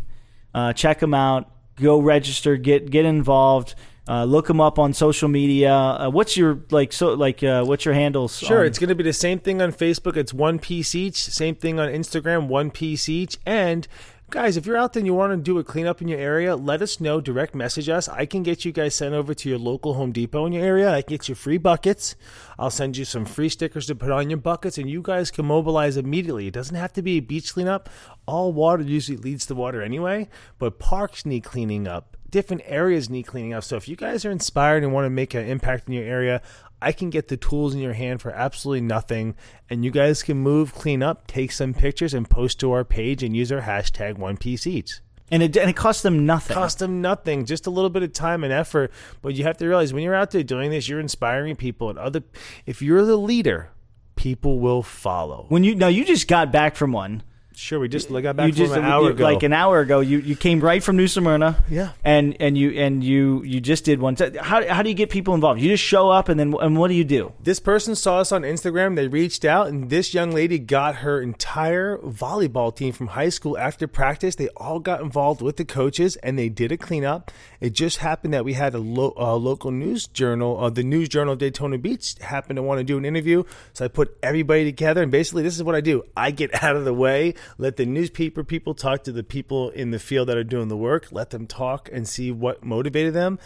uh, 0.57 0.73
check 0.73 0.99
them 0.99 1.15
out 1.15 1.49
go 1.77 1.99
register 2.01 2.57
get 2.57 2.91
get 2.91 3.05
involved 3.05 3.75
uh, 4.09 4.25
look 4.25 4.47
them 4.47 4.61
up 4.61 4.79
on 4.79 4.93
social 4.93 5.29
media 5.29 5.73
uh, 5.75 6.09
what's 6.09 6.37
your 6.37 6.61
like 6.71 6.93
so 6.93 7.13
like 7.15 7.43
uh, 7.43 7.63
what's 7.65 7.85
your 7.85 7.93
handles 7.95 8.39
Sure, 8.39 8.61
on- 8.61 8.67
it's 8.67 8.79
going 8.79 8.89
to 8.89 8.95
be 8.95 9.03
the 9.05 9.13
same 9.13 9.39
thing 9.41 9.61
on 9.61 9.73
Facebook. 9.73 10.17
It's 10.17 10.33
one 10.33 10.59
piece 10.61 10.95
each. 10.95 11.17
Same 11.17 11.55
thing 11.57 11.79
on 11.81 11.89
Instagram, 11.89 12.47
one 12.49 12.71
piece 12.71 13.09
each. 13.09 13.37
And 13.45 13.87
guys, 14.31 14.57
if 14.57 14.67
you're 14.67 14.77
out 14.77 14.93
there 14.93 15.01
and 15.01 15.07
you 15.07 15.15
want 15.15 15.33
to 15.33 15.37
do 15.37 15.59
a 15.59 15.65
cleanup 15.65 16.03
in 16.03 16.09
your 16.09 16.19
area, 16.19 16.57
let 16.57 16.83
us 16.83 17.01
know. 17.01 17.21
Direct 17.21 17.55
message 17.55 17.89
us. 17.89 18.09
I 18.09 18.27
can 18.27 18.43
get 18.43 18.65
you 18.65 18.73
guys 18.73 18.95
sent 18.95 19.15
over 19.15 19.35
to 19.35 19.49
your 19.49 19.59
local 19.59 19.95
Home 19.95 20.13
Depot 20.13 20.47
in 20.47 20.53
your 20.53 20.65
area. 20.65 20.93
I 20.93 21.03
can 21.03 21.11
get 21.11 21.29
you 21.29 21.35
free 21.35 21.59
buckets. 21.59 22.17
I'll 22.59 22.71
send 22.71 22.97
you 22.97 23.05
some 23.05 23.25
free 23.25 23.49
stickers 23.49 23.87
to 23.87 23.95
put 23.95 24.11
on 24.11 24.29
your 24.29 24.39
buckets, 24.39 24.79
and 24.79 24.91
you 24.91 25.01
guys 25.03 25.31
can 25.31 25.47
mobilize 25.47 25.97
immediately. 25.97 26.49
It 26.49 26.55
doesn't 26.55 26.77
have 26.77 26.93
to 26.95 27.03
be 27.03 27.19
a 27.19 27.21
beach 27.21 27.55
cleanup. 27.55 27.89
All 28.27 28.53
water 28.53 28.83
usually 28.83 29.19
leads 29.19 29.47
to 29.47 29.55
water 29.55 29.81
anyway, 29.83 30.29
but 30.59 30.79
parks 30.79 31.25
need 31.25 31.45
cleaning 31.45 31.87
up 31.87 32.17
different 32.31 32.63
areas 32.67 33.09
need 33.09 33.23
cleaning 33.23 33.55
up. 33.55 33.65
So 33.65 33.77
if 33.77 33.89
you 33.89 33.97
guys 33.97 34.25
are 34.25 34.31
inspired 34.31 34.83
and 34.83 34.93
want 34.93 35.07
to 35.07 35.11
make 35.11 35.33
an 35.33 35.47
impact 35.47 35.89
in 35.89 35.95
your 35.95 36.05
area, 36.05 36.43
I 36.81 36.93
can 36.93 37.11
get 37.11 37.29
the 37.29 37.37
tools 37.37 37.75
in 37.75 37.81
your 37.81 37.95
hand 37.95 38.21
for 38.21 38.31
absolutely 38.31 38.83
nothing, 38.83 39.35
and 39.71 39.85
you 39.85 39.91
guys 39.91 40.23
can 40.23 40.37
move, 40.37 40.75
clean 40.75 41.03
up, 41.03 41.27
take 41.27 41.53
some 41.53 41.73
pictures, 41.73 42.15
and 42.15 42.29
post 42.29 42.61
to 42.61 42.73
our 42.73 42.85
page 42.85 43.23
and 43.23 43.37
use 43.37 43.51
our 43.51 43.63
hashtag 43.63 44.19
one 44.19 44.37
piece 44.37 44.67
each. 44.67 45.01
And 45.31 45.43
it, 45.43 45.57
and 45.57 45.69
it 45.69 45.77
costs 45.77 46.03
them 46.03 46.25
nothing. 46.25 46.55
Cost 46.55 46.79
them 46.79 47.01
nothing, 47.01 47.47
just 47.47 47.67
a 47.67 47.71
little 47.71 47.91
bit 47.91 48.03
of 48.03 48.13
time 48.13 48.45
and 48.45 48.53
effort. 48.53 48.93
But 49.23 49.35
you 49.35 49.45
have 49.45 49.57
to 49.59 49.67
realize 49.67 49.93
when 49.93 50.05
you're 50.05 50.15
out 50.15 50.31
there 50.31 50.45
doing 50.45 50.71
this, 50.71 50.89
you're 50.89 51.01
inspiring 51.01 51.57
people, 51.57 51.91
and 51.91 51.99
other. 51.99 52.23
If 52.65 52.81
you're 52.81 53.05
the 53.05 53.17
leader, 53.17 53.71
people 54.15 54.61
will 54.61 54.83
follow. 54.83 55.47
when 55.49 55.65
you 55.65 55.75
no, 55.75 55.89
you 55.89 56.05
just 56.05 56.29
got 56.29 56.53
back 56.53 56.77
from 56.77 56.93
one. 56.93 57.23
Sure, 57.59 57.81
we 57.81 57.89
just 57.89 58.13
got 58.13 58.37
back 58.37 58.49
you 58.49 58.53
from 58.53 58.65
just 58.67 58.77
an 58.77 58.85
hour 58.85 59.05
you- 59.05 59.09
ago. 59.09 59.25
like 59.25 59.43
an 59.43 59.55
hour 59.55 59.81
ago. 59.81 60.01
You 60.01 60.19
you 60.19 60.37
came 60.37 60.61
right 60.61 60.83
from 60.83 60.99
New 60.99 61.09
Smyrna. 61.09 61.65
Yeah. 61.71 61.93
And 62.05 62.37
and 62.39 62.57
you 62.57 62.73
and 62.73 63.03
you 63.03 63.43
you 63.45 63.61
just 63.61 63.87
did 63.87 63.99
one. 63.99 64.15
How 64.39 64.67
how 64.69 64.83
do 64.83 64.91
you 64.91 64.95
get 64.95 65.09
people 65.09 65.35
involved? 65.35 65.61
You 65.63 65.71
just 65.71 65.83
show 65.83 66.11
up 66.11 66.29
and 66.29 66.39
then 66.39 66.55
and 66.61 66.77
what 66.77 66.89
do 66.89 66.95
you 66.95 67.03
do? 67.05 67.33
This 67.43 67.59
person 67.59 67.95
saw 67.95 68.19
us 68.19 68.31
on 68.31 68.43
Instagram. 68.43 68.95
They 68.95 69.09
reached 69.09 69.47
out, 69.47 69.69
and 69.69 69.89
this 69.89 70.13
young 70.13 70.33
lady 70.33 70.59
got 70.59 70.97
her 70.97 71.23
entire 71.23 71.97
volleyball 71.97 72.77
team 72.77 72.93
from 72.93 73.07
high 73.09 73.31
school 73.31 73.57
after 73.57 73.87
practice. 73.89 74.35
They 74.35 74.49
all 74.57 74.79
got 74.79 75.01
involved 75.01 75.41
with 75.41 75.57
the 75.57 75.65
coaches, 75.65 76.17
and 76.17 76.39
they 76.39 76.51
did 76.51 76.73
a 76.73 76.77
cleanup. 76.77 77.31
It 77.61 77.73
just 77.73 77.99
happened 77.99 78.35
that 78.35 78.45
we 78.45 78.53
had 78.53 78.75
a 78.75 78.79
lo- 78.79 79.15
uh, 79.17 79.35
local 79.37 79.71
news 79.71 80.07
journal, 80.07 80.63
uh, 80.63 80.69
the 80.69 80.83
News 80.83 81.09
Journal 81.09 81.33
of 81.33 81.39
Daytona 81.39 81.79
Beach, 81.79 82.17
happened 82.21 82.59
to 82.59 82.63
want 82.63 82.81
to 82.81 82.85
do 82.85 82.99
an 82.99 83.07
interview. 83.07 83.45
So 83.73 83.87
I 83.87 83.89
put 83.89 84.15
everybody 84.23 84.67
together, 84.67 85.03
and 85.03 85.11
basically, 85.11 85.43
this 85.43 85.57
is 85.57 85.63
what 85.63 85.75
I 85.75 85.81
do: 85.81 86.03
I 86.15 86.33
get 86.33 86.51
out 86.63 86.77
of 86.77 86.85
the 86.85 86.93
way, 86.93 87.33
let 87.59 87.77
the 87.77 87.87
newspaper 87.87 88.45
people 88.45 88.75
talk 88.75 89.05
to 89.05 89.13
the 89.13 89.25
people 89.25 89.71
in 89.71 89.91
the 89.91 89.99
field 89.99 90.29
that 90.29 90.37
are 90.37 90.45
doing 90.45 90.69
the 90.69 90.77
work, 90.77 91.09
let 91.11 91.31
them 91.31 91.47
talk 91.47 91.89
and 91.93 92.09
see 92.09 92.31
what 92.31 92.65
motivated 92.65 93.15
them, 93.15 93.39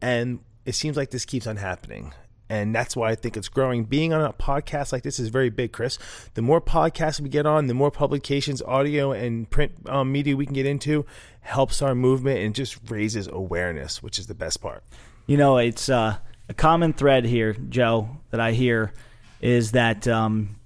and 0.00 0.40
it 0.64 0.74
seems 0.74 0.96
like 0.96 1.10
this 1.10 1.24
keeps 1.24 1.46
on 1.46 1.56
happening 1.56 2.12
and 2.50 2.74
that's 2.74 2.96
why 2.96 3.10
I 3.10 3.14
think 3.14 3.36
it's 3.36 3.48
growing. 3.48 3.84
Being 3.84 4.12
on 4.12 4.22
a 4.22 4.32
podcast 4.32 4.92
like 4.92 5.02
this 5.02 5.18
is 5.18 5.28
very 5.28 5.50
big, 5.50 5.72
Chris. 5.72 5.98
The 6.34 6.42
more 6.42 6.60
podcasts 6.60 7.20
we 7.20 7.28
get 7.28 7.46
on, 7.46 7.66
the 7.66 7.74
more 7.74 7.90
publications, 7.90 8.62
audio, 8.62 9.12
and 9.12 9.48
print 9.50 9.72
um, 9.86 10.10
media 10.10 10.36
we 10.36 10.46
can 10.46 10.54
get 10.54 10.66
into, 10.66 11.04
helps 11.40 11.82
our 11.82 11.94
movement 11.94 12.40
and 12.40 12.54
just 12.54 12.78
raises 12.90 13.28
awareness, 13.28 14.02
which 14.02 14.18
is 14.18 14.26
the 14.26 14.34
best 14.34 14.60
part. 14.60 14.82
You 15.26 15.36
know, 15.36 15.58
it's 15.58 15.88
uh, 15.88 16.16
a 16.48 16.54
common 16.54 16.92
thread 16.94 17.24
here, 17.26 17.52
Joe, 17.52 18.16
that 18.30 18.40
I 18.40 18.52
hear 18.52 18.92
is 19.40 19.72
that 19.72 20.08
um, 20.08 20.56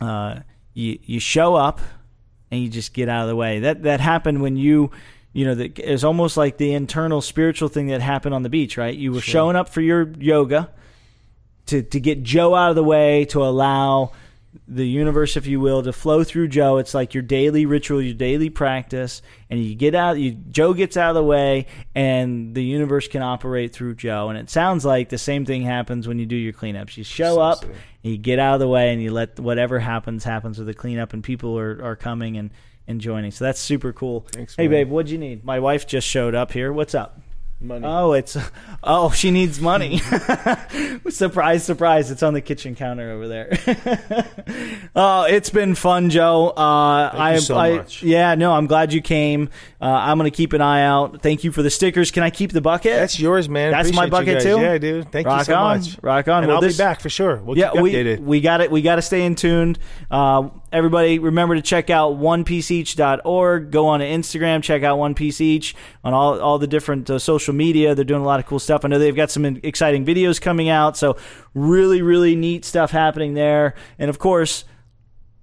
uh, 0.00 0.40
you 0.74 0.98
you 1.04 1.20
show 1.20 1.54
up 1.54 1.80
and 2.52 2.62
you 2.62 2.68
just 2.68 2.92
get 2.92 3.08
out 3.08 3.22
of 3.22 3.28
the 3.28 3.34
way. 3.34 3.60
That 3.60 3.82
that 3.82 4.00
happened 4.00 4.42
when 4.42 4.56
you. 4.56 4.92
You 5.34 5.46
know, 5.46 5.54
that 5.54 5.78
it's 5.78 6.04
almost 6.04 6.36
like 6.36 6.58
the 6.58 6.74
internal 6.74 7.22
spiritual 7.22 7.70
thing 7.70 7.86
that 7.86 8.02
happened 8.02 8.34
on 8.34 8.42
the 8.42 8.50
beach, 8.50 8.76
right? 8.76 8.94
You 8.94 9.12
were 9.12 9.22
showing 9.22 9.56
up 9.56 9.70
for 9.70 9.80
your 9.80 10.10
yoga 10.18 10.68
to, 11.68 11.82
to 11.82 12.00
get 12.00 12.22
Joe 12.22 12.54
out 12.54 12.68
of 12.68 12.76
the 12.76 12.84
way, 12.84 13.24
to 13.26 13.42
allow 13.42 14.12
the 14.68 14.86
universe, 14.86 15.36
if 15.36 15.46
you 15.46 15.60
will, 15.60 15.82
to 15.82 15.92
flow 15.92 16.24
through 16.24 16.48
Joe. 16.48 16.76
It's 16.76 16.94
like 16.94 17.14
your 17.14 17.22
daily 17.22 17.64
ritual, 17.64 18.02
your 18.02 18.14
daily 18.14 18.50
practice, 18.50 19.22
and 19.48 19.62
you 19.62 19.74
get 19.74 19.94
out. 19.94 20.18
You 20.18 20.32
Joe 20.32 20.74
gets 20.74 20.96
out 20.96 21.10
of 21.10 21.14
the 21.14 21.24
way, 21.24 21.66
and 21.94 22.54
the 22.54 22.62
universe 22.62 23.08
can 23.08 23.22
operate 23.22 23.72
through 23.72 23.94
Joe. 23.94 24.28
And 24.28 24.38
it 24.38 24.50
sounds 24.50 24.84
like 24.84 25.08
the 25.08 25.18
same 25.18 25.46
thing 25.46 25.62
happens 25.62 26.06
when 26.06 26.18
you 26.18 26.26
do 26.26 26.36
your 26.36 26.52
cleanups. 26.52 26.96
You 26.96 27.04
show 27.04 27.40
up, 27.40 27.64
you 28.02 28.18
get 28.18 28.38
out 28.38 28.54
of 28.54 28.60
the 28.60 28.68
way, 28.68 28.92
and 28.92 29.02
you 29.02 29.10
let 29.10 29.40
whatever 29.40 29.78
happens 29.78 30.22
happens 30.22 30.58
with 30.58 30.66
the 30.66 30.74
cleanup, 30.74 31.14
and 31.14 31.24
people 31.24 31.58
are, 31.58 31.82
are 31.82 31.96
coming 31.96 32.36
and, 32.36 32.50
and 32.86 33.00
joining. 33.00 33.30
So 33.30 33.46
that's 33.46 33.60
super 33.60 33.92
cool. 33.92 34.26
Thanks, 34.32 34.54
hey, 34.56 34.64
man. 34.64 34.70
babe, 34.70 34.90
what'd 34.90 35.10
you 35.10 35.18
need? 35.18 35.44
My 35.44 35.60
wife 35.60 35.86
just 35.86 36.06
showed 36.06 36.34
up 36.34 36.52
here. 36.52 36.72
What's 36.74 36.94
up? 36.94 37.21
Money. 37.62 37.86
Oh, 37.86 38.12
it's 38.12 38.36
oh, 38.82 39.10
she 39.10 39.30
needs 39.30 39.60
money. 39.60 39.98
surprise, 41.08 41.64
surprise! 41.64 42.10
It's 42.10 42.22
on 42.22 42.34
the 42.34 42.40
kitchen 42.40 42.74
counter 42.74 43.10
over 43.12 43.28
there. 43.28 44.26
oh, 44.96 45.24
it's 45.24 45.50
been 45.50 45.74
fun, 45.74 46.10
Joe. 46.10 46.48
Uh, 46.56 47.10
I, 47.12 47.34
you 47.34 47.40
so 47.40 47.56
I, 47.56 47.76
much. 47.76 48.02
yeah, 48.02 48.34
no, 48.34 48.52
I'm 48.52 48.66
glad 48.66 48.92
you 48.92 49.00
came. 49.00 49.48
Uh, 49.80 49.84
I'm 49.86 50.18
gonna 50.18 50.30
keep 50.30 50.52
an 50.52 50.60
eye 50.60 50.82
out. 50.82 51.22
Thank 51.22 51.44
you 51.44 51.52
for 51.52 51.62
the 51.62 51.70
stickers. 51.70 52.10
Can 52.10 52.22
I 52.22 52.30
keep 52.30 52.52
the 52.52 52.60
bucket? 52.60 52.92
That's 52.94 53.18
yours, 53.18 53.48
man. 53.48 53.70
That's 53.72 53.92
my 53.92 54.06
Appreciate 54.06 54.26
you 54.26 54.34
bucket 54.34 54.42
too? 54.42 54.60
Yeah, 54.60 54.78
dude. 54.78 55.12
Thank 55.12 55.26
you 55.26 55.32
Rock 55.32 55.44
so 55.46 55.54
on. 55.54 55.78
much. 55.78 55.98
Rock 56.02 56.28
on. 56.28 56.38
And 56.44 56.48
Well, 56.48 56.56
I'll 56.56 56.62
this- 56.62 56.76
be 56.76 56.82
back 56.82 57.00
for 57.00 57.08
sure. 57.10 57.36
We'll 57.36 57.56
yeah, 57.58 57.68
keep 57.70 57.76
you 57.76 57.82
we 57.82 57.92
updated. 57.92 58.20
we 58.20 58.40
got 58.40 58.60
it. 58.60 58.70
We 58.70 58.82
got 58.82 58.96
to 58.96 59.02
stay 59.02 59.24
in 59.24 59.34
tuned. 59.34 59.78
Uh, 60.10 60.48
everybody, 60.72 61.18
remember 61.18 61.54
to 61.54 61.62
check 61.62 61.90
out 61.90 62.18
onepieceeach.org. 62.18 63.70
Go 63.70 63.86
on 63.86 64.00
to 64.00 64.06
Instagram, 64.06 64.62
check 64.62 64.82
out 64.82 64.98
One 64.98 65.14
Piece 65.14 65.40
Each 65.40 65.74
on 66.02 66.14
all 66.14 66.40
all 66.40 66.58
the 66.58 66.66
different 66.66 67.08
uh, 67.10 67.18
social 67.18 67.54
media. 67.54 67.94
They're 67.94 68.04
doing 68.04 68.22
a 68.22 68.26
lot 68.26 68.40
of 68.40 68.46
cool 68.46 68.58
stuff. 68.58 68.84
I 68.84 68.88
know 68.88 68.98
they've 68.98 69.14
got 69.14 69.30
some 69.30 69.44
exciting 69.44 70.04
videos 70.04 70.40
coming 70.40 70.68
out. 70.68 70.96
So 70.96 71.16
really, 71.54 72.02
really 72.02 72.34
neat 72.34 72.64
stuff 72.64 72.90
happening 72.90 73.34
there. 73.34 73.74
And 73.98 74.10
of 74.10 74.18
course. 74.18 74.64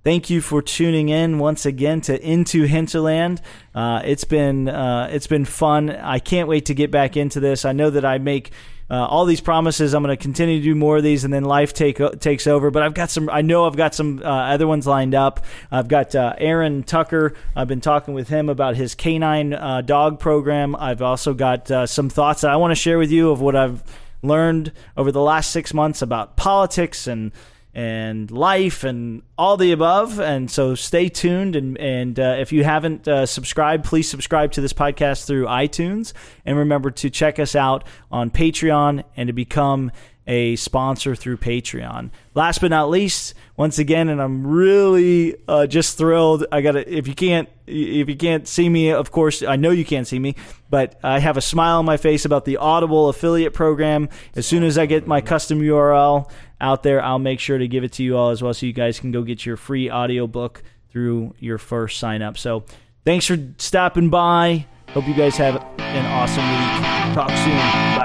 Thank 0.02 0.30
you 0.30 0.40
for 0.40 0.62
tuning 0.62 1.10
in 1.10 1.40
once 1.40 1.66
again 1.66 2.00
to 2.02 2.20
Into 2.26 2.64
Hinterland. 2.64 3.42
Uh, 3.76 4.02
it's 4.06 4.24
been 4.24 4.70
uh, 4.70 5.10
it's 5.12 5.28
been 5.28 5.44
fun. 5.44 5.90
I 5.90 6.20
can't 6.20 6.48
wait 6.48 6.68
to 6.68 6.74
get 6.74 6.90
back 6.90 7.18
into 7.18 7.42
this. 7.42 7.66
I 7.66 7.74
know 7.74 7.90
that 7.90 8.06
I 8.06 8.18
make 8.18 8.52
uh, 8.90 9.06
all 9.06 9.26
these 9.26 9.42
promises. 9.42 9.94
I'm 9.94 10.04
going 10.04 10.16
to 10.16 10.22
continue 10.22 10.60
to 10.60 10.64
do 10.64 10.76
more 10.76 10.98
of 10.98 11.04
these, 11.04 11.24
and 11.24 11.34
then 11.34 11.44
life 11.44 11.74
take 11.74 12.00
takes 12.20 12.48
over. 12.48 12.72
But 12.72 12.84
I've 12.84 12.94
got 12.94 13.10
some. 13.10 13.30
I 13.30 13.42
know 13.42 13.66
I've 13.66 13.76
got 13.76 13.94
some 13.94 14.22
uh, 14.24 14.28
other 14.28 14.68
ones 14.68 14.88
lined 14.88 15.16
up. 15.16 15.46
I've 15.72 15.88
got 15.88 16.16
uh, 16.16 16.34
Aaron 16.38 16.84
Tucker. 16.84 17.34
I've 17.56 17.68
been 17.68 17.82
talking 17.82 18.14
with 18.14 18.30
him 18.30 18.50
about 18.50 18.76
his 18.76 18.96
canine 18.96 19.54
uh, 19.54 19.82
dog 19.82 20.20
program. 20.20 20.76
I've 20.76 21.02
also 21.02 21.34
got 21.34 21.70
uh, 21.70 21.86
some 21.86 22.10
thoughts 22.10 22.42
that 22.42 22.52
I 22.52 22.56
want 22.56 22.72
to 22.72 22.76
share 22.76 22.98
with 22.98 23.12
you 23.12 23.30
of 23.30 23.42
what 23.42 23.56
I've 23.56 23.84
learned 24.22 24.72
over 24.98 25.12
the 25.12 25.22
last 25.22 25.52
six 25.52 25.74
months 25.74 26.02
about 26.02 26.36
politics 26.36 27.08
and 27.08 27.32
and 27.74 28.32
life 28.32 28.84
and 28.84 29.22
all 29.38 29.58
the 29.58 29.72
above. 29.72 30.20
And 30.20 30.50
so 30.50 30.76
stay 30.76 31.10
tuned. 31.10 31.56
And, 31.56 31.78
and 31.78 32.20
uh, 32.20 32.38
if 32.40 32.52
you 32.52 32.64
haven't 32.64 33.08
uh, 33.08 33.26
subscribed, 33.26 33.86
please 33.86 34.10
subscribe 34.10 34.52
to 34.54 34.62
this 34.62 34.74
podcast 34.74 35.26
through 35.26 35.46
iTunes. 35.46 36.14
And 36.46 36.58
remember 36.58 36.92
to 36.92 37.10
check 37.10 37.40
us 37.40 37.56
out 37.56 37.84
on 38.12 38.32
Patreon 38.32 39.04
and 39.16 39.28
to 39.28 39.34
become 39.34 39.92
a 40.30 40.56
sponsor 40.58 41.16
through 41.16 41.38
Patreon. 41.38 42.12
Last 42.36 42.62
but 42.62 42.70
not 42.70 42.92
least, 42.92 43.34
once 43.58 43.80
again, 43.80 44.10
and 44.10 44.22
I'm 44.22 44.46
really 44.46 45.36
uh, 45.48 45.66
just 45.66 45.98
thrilled. 45.98 46.46
I 46.52 46.62
got 46.62 46.74
to 46.74 46.98
if 46.98 47.08
you 47.08 47.16
can't 47.16 47.50
if 47.66 48.08
you 48.08 48.16
can't 48.16 48.48
see 48.48 48.70
me, 48.70 48.92
of 48.92 49.12
course, 49.12 49.42
I 49.42 49.56
know 49.56 49.72
you 49.72 49.84
can't 49.84 50.06
see 50.06 50.20
me, 50.20 50.36
but 50.70 51.00
I 51.04 51.18
have 51.18 51.36
a 51.36 51.42
smile 51.42 51.80
on 51.80 51.86
my 51.86 51.98
face 51.98 52.26
about 52.26 52.46
the 52.46 52.58
Audible 52.58 53.10
affiliate 53.10 53.56
program. 53.56 54.08
As 54.36 54.46
soon 54.46 54.64
as 54.64 54.78
I 54.78 54.86
get 54.86 55.08
my 55.08 55.20
custom 55.20 55.62
URL 55.62 56.30
out 56.62 56.84
there, 56.84 57.04
I'll 57.04 57.20
make 57.20 57.40
sure 57.40 57.58
to 57.58 57.68
give 57.68 57.84
it 57.84 57.94
to 57.94 58.04
you 58.04 58.18
all 58.18 58.30
as 58.30 58.42
well, 58.42 58.54
so 58.54 58.66
you 58.66 58.74
guys 58.74 59.00
can 59.00 59.12
go 59.12 59.24
get 59.24 59.46
your 59.46 59.58
free 59.58 59.90
audiobook 59.90 60.64
through 60.92 61.36
your 61.40 61.58
first 61.58 62.00
sign 62.00 62.22
up. 62.22 62.38
So, 62.38 62.66
thanks 63.06 63.26
for 63.26 63.38
stopping 63.58 64.10
by. 64.10 64.66
Hope 64.90 65.08
you 65.08 65.14
guys 65.14 65.38
have 65.38 65.56
an 65.78 66.06
awesome 66.06 66.48
week. 66.50 67.16
Talk 67.16 67.30
soon. 67.30 67.99